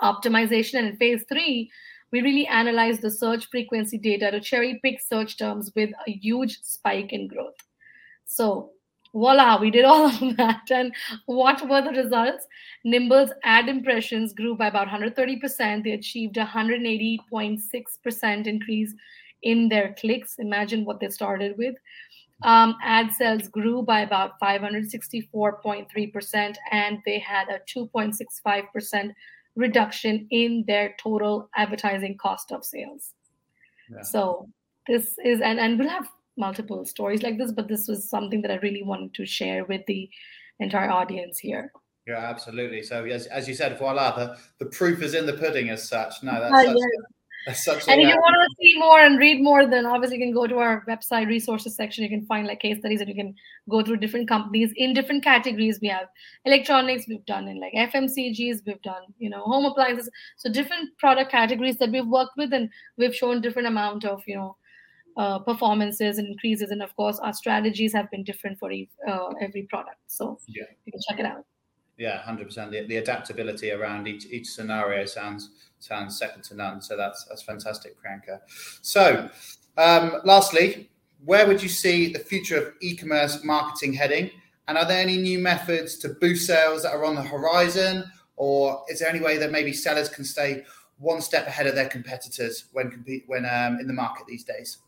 optimization. 0.00 0.78
And 0.78 0.86
in 0.88 0.96
phase 0.96 1.24
three, 1.28 1.70
we 2.12 2.20
really 2.20 2.46
analyzed 2.46 3.02
the 3.02 3.10
search 3.10 3.48
frequency 3.50 3.98
data 3.98 4.30
to 4.30 4.40
cherry 4.40 4.78
pick 4.82 5.00
search 5.00 5.38
terms 5.38 5.72
with 5.74 5.90
a 6.06 6.12
huge 6.12 6.60
spike 6.62 7.12
in 7.12 7.26
growth. 7.26 7.56
So, 8.26 8.70
voila, 9.14 9.58
we 9.58 9.70
did 9.70 9.84
all 9.84 10.06
of 10.06 10.20
that. 10.36 10.70
And 10.70 10.94
what 11.26 11.68
were 11.68 11.82
the 11.82 11.90
results? 11.90 12.46
Nimble's 12.84 13.32
ad 13.44 13.68
impressions 13.68 14.32
grew 14.34 14.54
by 14.54 14.68
about 14.68 14.88
130%. 14.88 15.84
They 15.84 15.92
achieved 15.92 16.36
a 16.36 16.44
180.6% 16.44 18.46
increase 18.46 18.94
in 19.42 19.68
their 19.68 19.94
clicks. 19.98 20.36
Imagine 20.38 20.84
what 20.84 21.00
they 21.00 21.08
started 21.08 21.56
with. 21.56 21.74
Um, 22.44 22.76
ad 22.82 23.12
sales 23.12 23.48
grew 23.48 23.82
by 23.82 24.00
about 24.00 24.32
564.3%, 24.42 26.56
and 26.70 26.98
they 27.04 27.18
had 27.18 27.48
a 27.48 27.60
2.65% 27.74 29.12
reduction 29.54 30.26
in 30.30 30.64
their 30.66 30.94
total 30.98 31.50
advertising 31.56 32.16
cost 32.16 32.52
of 32.52 32.64
sales. 32.64 33.12
Yeah. 33.90 34.00
So 34.02 34.48
this 34.86 35.16
is 35.24 35.40
and 35.40 35.58
and 35.60 35.78
we'll 35.78 35.88
have 35.88 36.08
multiple 36.36 36.84
stories 36.86 37.22
like 37.22 37.38
this, 37.38 37.52
but 37.52 37.68
this 37.68 37.86
was 37.86 38.08
something 38.08 38.42
that 38.42 38.50
I 38.50 38.56
really 38.56 38.82
wanted 38.82 39.14
to 39.14 39.26
share 39.26 39.64
with 39.66 39.82
the 39.86 40.10
entire 40.60 40.90
audience 40.90 41.38
here. 41.38 41.70
Yeah, 42.06 42.18
absolutely. 42.18 42.82
So 42.82 43.04
as, 43.04 43.26
as 43.26 43.46
you 43.46 43.54
said, 43.54 43.78
voila, 43.78 44.16
the, 44.16 44.36
the 44.58 44.66
proof 44.66 45.02
is 45.02 45.14
in 45.14 45.26
the 45.26 45.34
pudding 45.34 45.68
as 45.68 45.88
such. 45.88 46.22
No, 46.22 46.40
that's, 46.40 46.52
uh, 46.52 46.74
yeah 46.74 46.86
and 47.46 47.56
if 48.00 48.08
you 48.08 48.16
want 48.16 48.36
to 48.50 48.56
see 48.60 48.78
more 48.78 49.00
and 49.00 49.18
read 49.18 49.42
more, 49.42 49.66
then 49.66 49.84
obviously 49.84 50.18
you 50.18 50.24
can 50.24 50.32
go 50.32 50.46
to 50.46 50.58
our 50.58 50.84
website 50.88 51.26
resources 51.26 51.74
section. 51.74 52.04
You 52.04 52.10
can 52.10 52.24
find 52.26 52.46
like 52.46 52.60
case 52.60 52.78
studies 52.78 53.00
and 53.00 53.08
you 53.08 53.16
can 53.16 53.34
go 53.68 53.82
through 53.82 53.96
different 53.96 54.28
companies 54.28 54.72
in 54.76 54.94
different 54.94 55.24
categories. 55.24 55.80
We 55.82 55.88
have 55.88 56.06
electronics, 56.44 57.06
we've 57.08 57.24
done 57.26 57.48
in 57.48 57.60
like 57.60 57.72
FMCGs, 57.74 58.60
we've 58.64 58.82
done, 58.82 59.02
you 59.18 59.28
know, 59.28 59.42
home 59.42 59.64
appliances. 59.64 60.08
So 60.36 60.52
different 60.52 60.96
product 60.98 61.32
categories 61.32 61.78
that 61.78 61.90
we've 61.90 62.06
worked 62.06 62.36
with 62.36 62.52
and 62.52 62.70
we've 62.96 63.14
shown 63.14 63.40
different 63.40 63.66
amount 63.66 64.04
of, 64.04 64.22
you 64.26 64.36
know, 64.36 64.56
uh, 65.16 65.40
performances 65.40 66.18
and 66.18 66.28
increases. 66.28 66.70
And 66.70 66.82
of 66.82 66.94
course, 66.94 67.18
our 67.18 67.32
strategies 67.32 67.92
have 67.92 68.10
been 68.10 68.22
different 68.22 68.58
for 68.58 68.70
uh, 68.70 69.28
every 69.40 69.62
product. 69.64 69.98
So 70.06 70.38
yeah. 70.46 70.64
you 70.84 70.92
can 70.92 71.00
check 71.08 71.18
it 71.18 71.26
out. 71.26 71.44
Yeah, 71.98 72.22
hundred 72.22 72.46
percent. 72.46 72.72
The, 72.72 72.86
the 72.86 72.96
adaptability 72.96 73.70
around 73.70 74.08
each 74.08 74.26
each 74.26 74.48
scenario 74.48 75.04
sounds 75.04 75.50
sounds 75.82 76.18
second 76.18 76.42
to 76.44 76.54
none. 76.54 76.80
So 76.80 76.96
that's 76.96 77.24
that's 77.24 77.42
fantastic, 77.42 77.96
Priyanka. 78.00 78.40
So, 78.82 79.28
um, 79.76 80.20
lastly, 80.24 80.90
where 81.24 81.46
would 81.46 81.62
you 81.62 81.68
see 81.68 82.12
the 82.12 82.18
future 82.18 82.56
of 82.56 82.74
e-commerce 82.80 83.44
marketing 83.44 83.92
heading? 83.92 84.30
And 84.68 84.78
are 84.78 84.86
there 84.86 85.00
any 85.00 85.16
new 85.16 85.38
methods 85.38 85.96
to 85.98 86.10
boost 86.20 86.46
sales 86.46 86.82
that 86.82 86.92
are 86.92 87.04
on 87.04 87.14
the 87.14 87.22
horizon, 87.22 88.04
or 88.36 88.84
is 88.88 89.00
there 89.00 89.08
any 89.08 89.20
way 89.20 89.36
that 89.38 89.50
maybe 89.50 89.72
sellers 89.72 90.08
can 90.08 90.24
stay 90.24 90.64
one 90.98 91.20
step 91.20 91.46
ahead 91.46 91.66
of 91.66 91.74
their 91.74 91.88
competitors 91.88 92.66
when 92.72 92.90
compete 92.90 93.24
when 93.26 93.44
um, 93.44 93.80
in 93.80 93.86
the 93.86 93.92
market 93.92 94.26
these 94.26 94.44
days? 94.44 94.78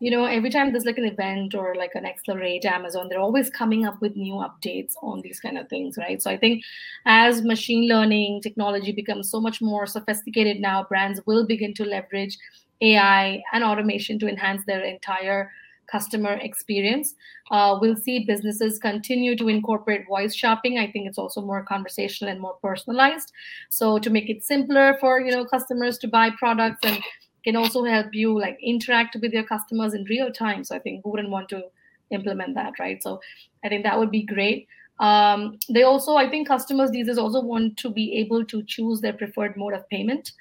You 0.00 0.10
know 0.10 0.24
every 0.24 0.50
time 0.50 0.72
there's 0.72 0.84
like 0.84 0.98
an 0.98 1.04
event 1.04 1.54
or 1.54 1.74
like 1.76 1.94
an 1.94 2.04
accelerate 2.04 2.64
amazon 2.64 3.08
they're 3.08 3.20
always 3.20 3.48
coming 3.48 3.86
up 3.86 4.00
with 4.00 4.16
new 4.16 4.34
updates 4.34 4.94
on 5.02 5.20
these 5.22 5.40
kind 5.40 5.56
of 5.56 5.68
things 5.68 5.96
right? 5.96 6.20
So 6.20 6.30
i 6.30 6.36
think 6.36 6.64
as 7.06 7.42
machine 7.42 7.88
learning 7.88 8.42
technology 8.42 8.92
becomes 8.92 9.30
so 9.30 9.40
much 9.40 9.62
more 9.62 9.86
sophisticated 9.86 10.60
now 10.60 10.84
brands 10.84 11.20
will 11.26 11.46
begin 11.46 11.74
to 11.74 11.84
leverage 11.84 12.36
ai 12.80 13.42
and 13.52 13.62
automation 13.62 14.18
to 14.18 14.28
enhance 14.28 14.64
their 14.66 14.82
entire 14.82 15.50
customer 15.86 16.34
experience. 16.34 17.14
Uh, 17.50 17.78
we'll 17.80 17.96
see 17.96 18.24
businesses 18.24 18.78
continue 18.78 19.36
to 19.36 19.48
incorporate 19.48 20.06
voice 20.06 20.34
shopping. 20.34 20.78
I 20.78 20.90
think 20.90 21.06
it's 21.06 21.18
also 21.18 21.42
more 21.42 21.62
conversational 21.62 22.32
and 22.32 22.40
more 22.40 22.56
personalized. 22.62 23.32
So 23.68 23.98
to 23.98 24.10
make 24.10 24.30
it 24.30 24.42
simpler 24.42 24.96
for 25.00 25.20
you 25.20 25.30
know 25.30 25.44
customers 25.44 25.98
to 25.98 26.08
buy 26.08 26.30
products 26.30 26.80
and 26.84 27.02
can 27.44 27.56
also 27.56 27.84
help 27.84 28.14
you 28.14 28.38
like 28.38 28.58
interact 28.62 29.16
with 29.20 29.32
your 29.32 29.44
customers 29.44 29.94
in 29.94 30.04
real 30.04 30.32
time. 30.32 30.64
So 30.64 30.74
I 30.74 30.78
think 30.78 31.02
who 31.04 31.10
wouldn't 31.10 31.30
want 31.30 31.48
to 31.50 31.62
implement 32.10 32.54
that, 32.54 32.78
right? 32.78 33.02
So 33.02 33.20
I 33.64 33.68
think 33.68 33.84
that 33.84 33.98
would 33.98 34.10
be 34.10 34.22
great. 34.22 34.66
Um, 35.00 35.58
they 35.68 35.82
also, 35.82 36.16
I 36.16 36.30
think 36.30 36.48
customers 36.48 36.90
these 36.90 37.06
days 37.06 37.18
also 37.18 37.40
want 37.40 37.76
to 37.78 37.90
be 37.90 38.16
able 38.18 38.44
to 38.46 38.62
choose 38.62 39.00
their 39.00 39.12
preferred 39.12 39.56
mode 39.56 39.74
of 39.74 39.88
payment, 39.88 40.32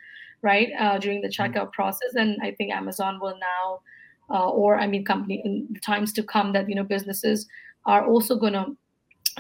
right, 0.42 0.70
uh, 0.80 1.00
during 1.00 1.22
the 1.22 1.28
mm-hmm. 1.28 1.58
checkout 1.58 1.74
process. 1.74 2.14
And 2.16 2.38
I 2.42 2.52
think 2.52 2.72
Amazon 2.72 3.20
will 3.20 3.38
now, 3.40 3.82
uh, 4.30 4.50
or 4.50 4.80
I 4.80 4.88
mean, 4.88 5.04
company 5.04 5.42
in 5.44 5.68
the 5.72 5.80
times 5.80 6.14
to 6.14 6.24
come, 6.24 6.54
that 6.54 6.70
you 6.70 6.76
know 6.76 6.84
businesses 6.84 7.48
are 7.86 8.06
also 8.06 8.36
going 8.36 8.54
to 8.54 8.78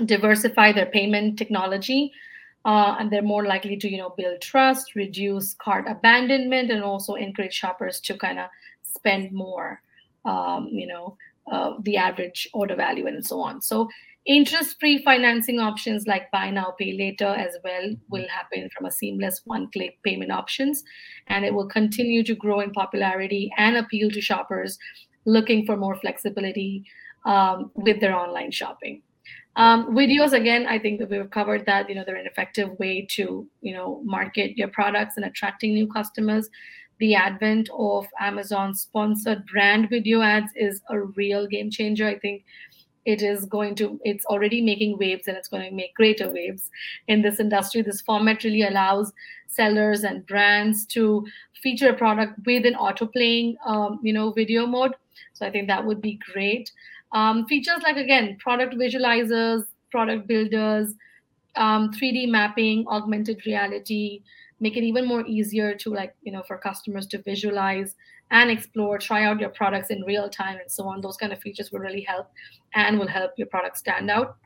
diversify 0.06 0.72
their 0.72 0.88
payment 0.88 1.38
technology 1.38 2.12
uh, 2.66 2.96
and 3.00 3.12
they're 3.12 3.22
more 3.22 3.46
likely 3.46 3.78
to 3.78 3.90
you 3.90 3.98
know 3.98 4.14
build 4.18 4.42
trust 4.42 4.96
reduce 4.96 5.54
cart 5.56 5.86
abandonment 5.88 6.72
and 6.72 6.84
also 6.84 7.16
encourage 7.16 7.54
shoppers 7.54 8.00
to 8.00 8.18
kind 8.18 8.40
of 8.40 8.50
spend 8.84 9.32
more 9.32 9.82
um, 10.26 10.68
you 10.72 10.88
know 10.88 11.18
uh, 11.52 11.74
the 11.82 11.98
average 11.98 12.48
order 12.54 12.76
value 12.76 13.06
and 13.06 13.26
so 13.26 13.42
on. 13.42 13.62
So 13.62 13.90
interest-free 14.26 15.04
financing 15.04 15.60
options 15.60 16.08
like 16.08 16.32
buy 16.32 16.50
now 16.50 16.74
pay 16.80 16.98
later 16.98 17.28
as 17.28 17.58
well 17.64 17.94
will 18.10 18.26
happen 18.30 18.70
from 18.70 18.86
a 18.86 18.92
seamless 18.92 19.42
one-click 19.44 20.02
payment 20.04 20.32
options. 20.32 20.84
And 21.28 21.44
it 21.44 21.54
will 21.54 21.68
continue 21.68 22.24
to 22.24 22.34
grow 22.34 22.62
in 22.62 22.72
popularity 22.72 23.52
and 23.58 23.76
appeal 23.76 24.10
to 24.12 24.22
shoppers 24.22 24.78
looking 25.26 25.66
for 25.66 25.76
more 25.76 25.96
flexibility 25.96 26.86
um, 27.26 27.72
with 27.76 28.00
their 28.00 28.16
online 28.16 28.52
shopping 28.52 29.02
um, 29.56 29.96
videos, 29.96 30.34
again, 30.34 30.66
I 30.68 30.80
think 30.80 31.00
that 31.00 31.10
we've 31.10 31.30
covered 31.30 31.66
that. 31.66 31.88
You 31.90 31.96
know, 31.96 32.04
they're 32.06 32.16
an 32.16 32.26
effective 32.26 32.78
way 32.80 33.06
to 33.12 33.48
you 33.62 33.74
know 33.74 34.02
market 34.04 34.58
your 34.58 34.70
products 34.70 35.18
and 35.18 35.26
attracting 35.26 35.74
new 35.74 35.88
customers. 35.88 36.50
The 37.00 37.16
advent 37.16 37.70
of 37.78 38.08
Amazon 38.20 38.74
sponsored 38.74 39.46
brand 39.46 39.90
video 39.90 40.22
ads 40.22 40.52
is 40.56 40.82
a 40.90 41.02
real 41.02 41.48
game 41.48 41.70
changer. 41.70 42.08
I 42.08 42.18
think 42.18 42.44
it 43.06 43.22
is 43.22 43.46
going 43.46 43.76
to 43.76 44.00
it's 44.04 44.26
already 44.26 44.62
making 44.62 44.98
waves 44.98 45.28
and 45.28 45.36
it's 45.38 45.48
going 45.48 45.70
to 45.70 45.76
make 45.76 45.94
greater 45.94 46.30
waves 46.30 46.70
in 47.08 47.22
this 47.22 47.40
industry 47.40 47.82
this 47.82 48.02
format 48.02 48.44
really 48.44 48.64
allows 48.64 49.12
sellers 49.48 50.04
and 50.04 50.26
brands 50.26 50.86
to 50.86 51.26
feature 51.62 51.90
a 51.90 51.94
product 51.94 52.34
with 52.46 52.66
an 52.66 52.76
auto 52.76 53.06
playing 53.06 53.56
um, 53.66 54.00
you 54.04 54.14
know 54.14 54.32
video 54.32 54.66
mode 54.66 54.96
so 55.34 55.46
i 55.46 55.52
think 55.52 55.68
that 55.68 55.86
would 55.86 56.02
be 56.02 56.20
great 56.32 56.72
um, 57.14 57.46
features 57.46 57.82
like, 57.84 57.98
again, 57.98 58.38
product 58.40 58.76
visualizers, 58.76 59.64
product 59.92 60.28
builders, 60.28 60.94
um, 61.56 61.92
3D 61.92 62.28
mapping, 62.30 62.86
augmented 62.88 63.46
reality, 63.46 64.24
make 64.60 64.76
it 64.76 64.84
even 64.84 65.06
more 65.06 65.26
easier 65.28 65.76
to 65.76 65.90
like, 65.90 66.16
you 66.24 66.32
know, 66.32 66.44
for 66.44 66.58
customers 66.58 67.06
to 67.08 67.22
visualize 67.22 67.96
and 68.32 68.50
explore, 68.50 68.98
try 68.98 69.26
out 69.26 69.40
your 69.40 69.50
products 69.50 69.92
in 69.92 70.02
real 70.04 70.30
time 70.30 70.58
and 70.60 70.72
so 70.72 70.88
on. 70.88 71.02
Those 71.02 71.18
kind 71.18 71.32
of 71.32 71.40
features 71.40 71.72
will 71.72 71.80
really 71.80 72.02
help 72.02 72.32
and 72.74 72.98
will 72.98 73.08
help 73.08 73.32
your 73.38 73.48
product 73.48 73.78
stand 73.78 74.10
out. 74.10 74.38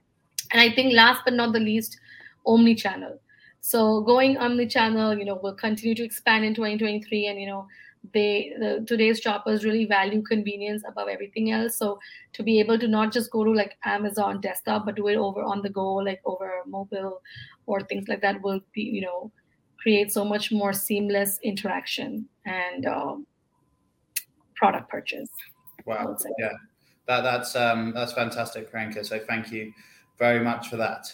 And 0.52 0.62
I 0.62 0.74
think 0.74 0.94
last 0.94 1.22
but 1.24 1.34
not 1.34 1.54
the 1.54 1.60
least, 1.60 1.98
omni-channel. 2.46 3.20
So 3.62 4.02
going 4.02 4.38
omni-channel, 4.38 5.18
you 5.18 5.26
know, 5.26 5.40
will 5.42 5.56
continue 5.56 5.96
to 5.96 6.04
expand 6.04 6.46
in 6.46 6.54
2023 6.54 7.28
and, 7.28 7.40
you 7.40 7.48
know, 7.48 7.68
they 8.14 8.54
the, 8.60 8.86
today's 8.88 9.20
shoppers 9.20 9.66
really 9.66 9.86
value 9.86 10.22
convenience 10.22 10.84
above 10.88 11.08
everything 11.08 11.52
else. 11.52 11.78
So 11.78 12.00
to 12.38 12.44
be 12.44 12.60
able 12.60 12.78
to 12.80 12.88
not 12.88 13.12
just 13.12 13.32
go 13.32 13.44
to 13.44 13.52
like 13.52 13.78
amazon 13.84 14.40
desktop 14.40 14.86
but 14.86 14.96
do 14.96 15.08
it 15.08 15.16
over 15.16 15.42
on 15.44 15.62
the 15.62 15.70
go 15.70 15.96
like 15.96 16.22
over 16.26 16.62
mobile 16.68 17.22
or 17.66 17.82
things 17.82 18.08
like 18.08 18.22
that 18.22 18.42
will 18.42 18.62
be 18.74 18.82
you 18.82 19.02
know 19.02 19.32
create 19.82 20.12
so 20.12 20.24
much 20.24 20.52
more 20.52 20.72
seamless 20.72 21.40
interaction 21.44 22.28
and 22.46 22.86
um, 22.86 23.26
product 24.56 24.90
purchase 24.90 25.30
wow. 25.86 26.16
yeah. 26.38 26.50
That, 27.08 27.22
that's 27.22 27.56
um 27.56 27.94
that's 27.94 28.14
fantastic 28.14 28.72
Priyanka. 28.72 29.06
so 29.06 29.20
thank 29.20 29.52
you 29.52 29.72
very 30.20 30.44
much 30.44 30.68
for 30.68 30.78
that. 30.78 31.14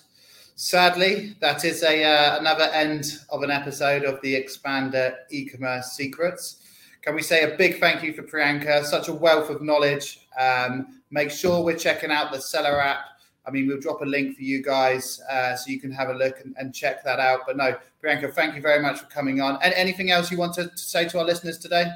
Sadly 0.55 1.35
that 1.39 1.63
is 1.65 1.83
a 1.83 2.03
uh, 2.03 2.39
another 2.39 2.65
end 2.73 3.19
of 3.29 3.43
an 3.43 3.51
episode 3.51 4.03
of 4.03 4.19
the 4.21 4.33
expander 4.33 5.15
e-commerce 5.29 5.91
secrets 5.91 6.62
can 7.03 7.15
we 7.15 7.21
say 7.21 7.43
a 7.43 7.57
big 7.57 7.79
thank 7.79 8.01
you 8.01 8.13
for 8.13 8.23
Priyanka? 8.23 8.85
Such 8.85 9.09
a 9.09 9.13
wealth 9.13 9.49
of 9.49 9.61
knowledge. 9.61 10.21
Um, 10.39 11.01
make 11.11 11.31
sure 11.31 11.61
we're 11.61 11.77
checking 11.77 12.11
out 12.11 12.31
the 12.31 12.39
Seller 12.39 12.79
app. 12.79 13.05
I 13.45 13.51
mean, 13.51 13.67
we'll 13.67 13.81
drop 13.81 14.01
a 14.01 14.05
link 14.05 14.37
for 14.37 14.43
you 14.43 14.63
guys 14.63 15.21
uh, 15.29 15.53
so 15.57 15.69
you 15.69 15.81
can 15.81 15.91
have 15.91 16.07
a 16.09 16.13
look 16.13 16.39
and, 16.39 16.55
and, 16.57 16.73
check 16.73 17.03
that 17.03 17.19
out. 17.19 17.41
But 17.45 17.57
no, 17.57 17.75
Priyanka, 18.01 18.33
thank 18.33 18.55
you 18.55 18.61
very 18.61 18.81
much 18.81 18.99
for 18.99 19.05
coming 19.07 19.41
on. 19.41 19.59
And 19.61 19.73
anything 19.73 20.11
else 20.11 20.31
you 20.31 20.37
want 20.37 20.53
to, 20.53 20.69
to 20.69 20.77
say 20.77 21.05
to 21.09 21.19
our 21.19 21.25
listeners 21.25 21.57
today? 21.57 21.91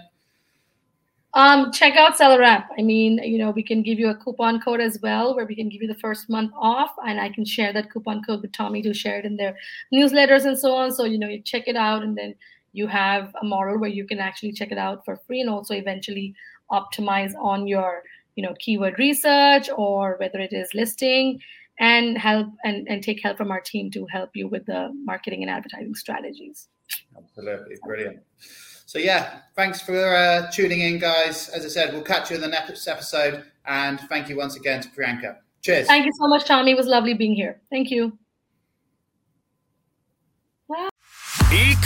Um, 1.33 1.71
check 1.71 1.95
out 1.95 2.17
Seller 2.17 2.43
app. 2.43 2.69
I 2.77 2.81
mean, 2.81 3.19
you 3.19 3.37
know, 3.37 3.51
we 3.51 3.63
can 3.63 3.83
give 3.83 3.99
you 3.99 4.09
a 4.09 4.15
coupon 4.15 4.59
code 4.59 4.81
as 4.81 4.99
well, 5.01 5.35
where 5.35 5.45
we 5.45 5.55
can 5.55 5.69
give 5.69 5.81
you 5.81 5.87
the 5.87 5.95
first 5.95 6.29
month 6.29 6.51
off, 6.57 6.91
and 7.05 7.19
I 7.19 7.29
can 7.29 7.45
share 7.45 7.71
that 7.73 7.91
coupon 7.91 8.23
code 8.23 8.41
with 8.41 8.51
Tommy 8.51 8.81
to 8.81 8.93
share 8.93 9.19
it 9.19 9.25
in 9.25 9.37
their 9.37 9.55
newsletters 9.93 10.45
and 10.45 10.57
so 10.57 10.73
on. 10.73 10.91
So 10.91 11.05
you 11.05 11.17
know, 11.17 11.27
you 11.27 11.41
check 11.41 11.67
it 11.67 11.75
out, 11.77 12.01
and 12.01 12.17
then 12.17 12.35
you 12.73 12.87
have 12.87 13.33
a 13.41 13.45
model 13.45 13.79
where 13.79 13.89
you 13.89 14.05
can 14.05 14.19
actually 14.19 14.51
check 14.51 14.71
it 14.71 14.77
out 14.77 15.03
for 15.05 15.17
free, 15.17 15.41
and 15.41 15.49
also 15.49 15.73
eventually 15.73 16.35
optimize 16.71 17.33
on 17.39 17.67
your, 17.67 18.03
you 18.35 18.43
know, 18.43 18.53
keyword 18.59 18.99
research 18.99 19.69
or 19.75 20.17
whether 20.19 20.39
it 20.39 20.53
is 20.53 20.73
listing, 20.73 21.39
and 21.79 22.17
help 22.17 22.47
and, 22.63 22.87
and 22.87 23.03
take 23.03 23.21
help 23.21 23.37
from 23.37 23.51
our 23.51 23.61
team 23.61 23.91
to 23.91 24.05
help 24.07 24.31
you 24.35 24.47
with 24.47 24.65
the 24.65 24.91
marketing 25.03 25.41
and 25.43 25.49
advertising 25.49 25.95
strategies. 25.95 26.67
Absolutely, 27.17 27.75
brilliant. 27.83 28.19
So 28.85 28.99
yeah, 28.99 29.39
thanks 29.55 29.81
for 29.81 30.15
uh, 30.15 30.49
tuning 30.51 30.79
in, 30.79 30.97
guys. 30.97 31.49
As 31.49 31.65
I 31.65 31.67
said, 31.67 31.93
we'll 31.93 32.03
catch 32.03 32.29
you 32.29 32.37
in 32.37 32.41
the 32.41 32.47
next 32.47 32.87
episode. 32.87 33.43
And 33.65 33.99
thank 34.01 34.29
you 34.29 34.37
once 34.37 34.55
again 34.55 34.81
to 34.81 34.87
Priyanka. 34.89 35.37
Cheers. 35.61 35.87
Thank 35.87 36.05
you 36.05 36.13
so 36.17 36.27
much, 36.27 36.45
Tommy. 36.45 36.71
It 36.71 36.77
was 36.77 36.87
lovely 36.87 37.13
being 37.13 37.35
here. 37.35 37.59
Thank 37.69 37.91
you. 37.91 38.17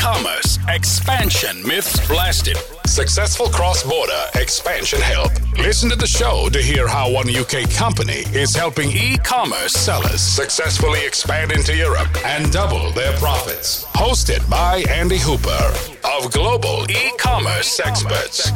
E-commerce 0.02 0.58
expansion 0.68 1.62
myths 1.62 2.08
blasted. 2.08 2.58
Successful 2.88 3.50
cross-border 3.50 4.24
expansion 4.34 5.00
help. 5.00 5.32
Listen 5.60 5.92
to 5.92 5.96
the 5.96 6.08
show 6.08 6.50
to 6.50 6.60
hear 6.60 6.88
how 6.88 7.12
one 7.12 7.30
UK 7.30 7.70
company 7.70 8.24
is 8.34 8.56
helping 8.56 8.90
e-commerce 8.90 9.74
sellers 9.74 10.20
successfully 10.20 11.06
expand 11.06 11.52
into 11.52 11.76
Europe 11.76 12.10
and 12.26 12.52
double 12.52 12.90
their 12.94 13.16
profits. 13.20 13.86
Hosted 13.94 14.50
by 14.50 14.84
Andy 14.90 15.20
Hooper 15.20 15.72
of 16.18 16.32
Global 16.32 16.90
E-commerce 16.90 17.80
Experts. 17.80 18.52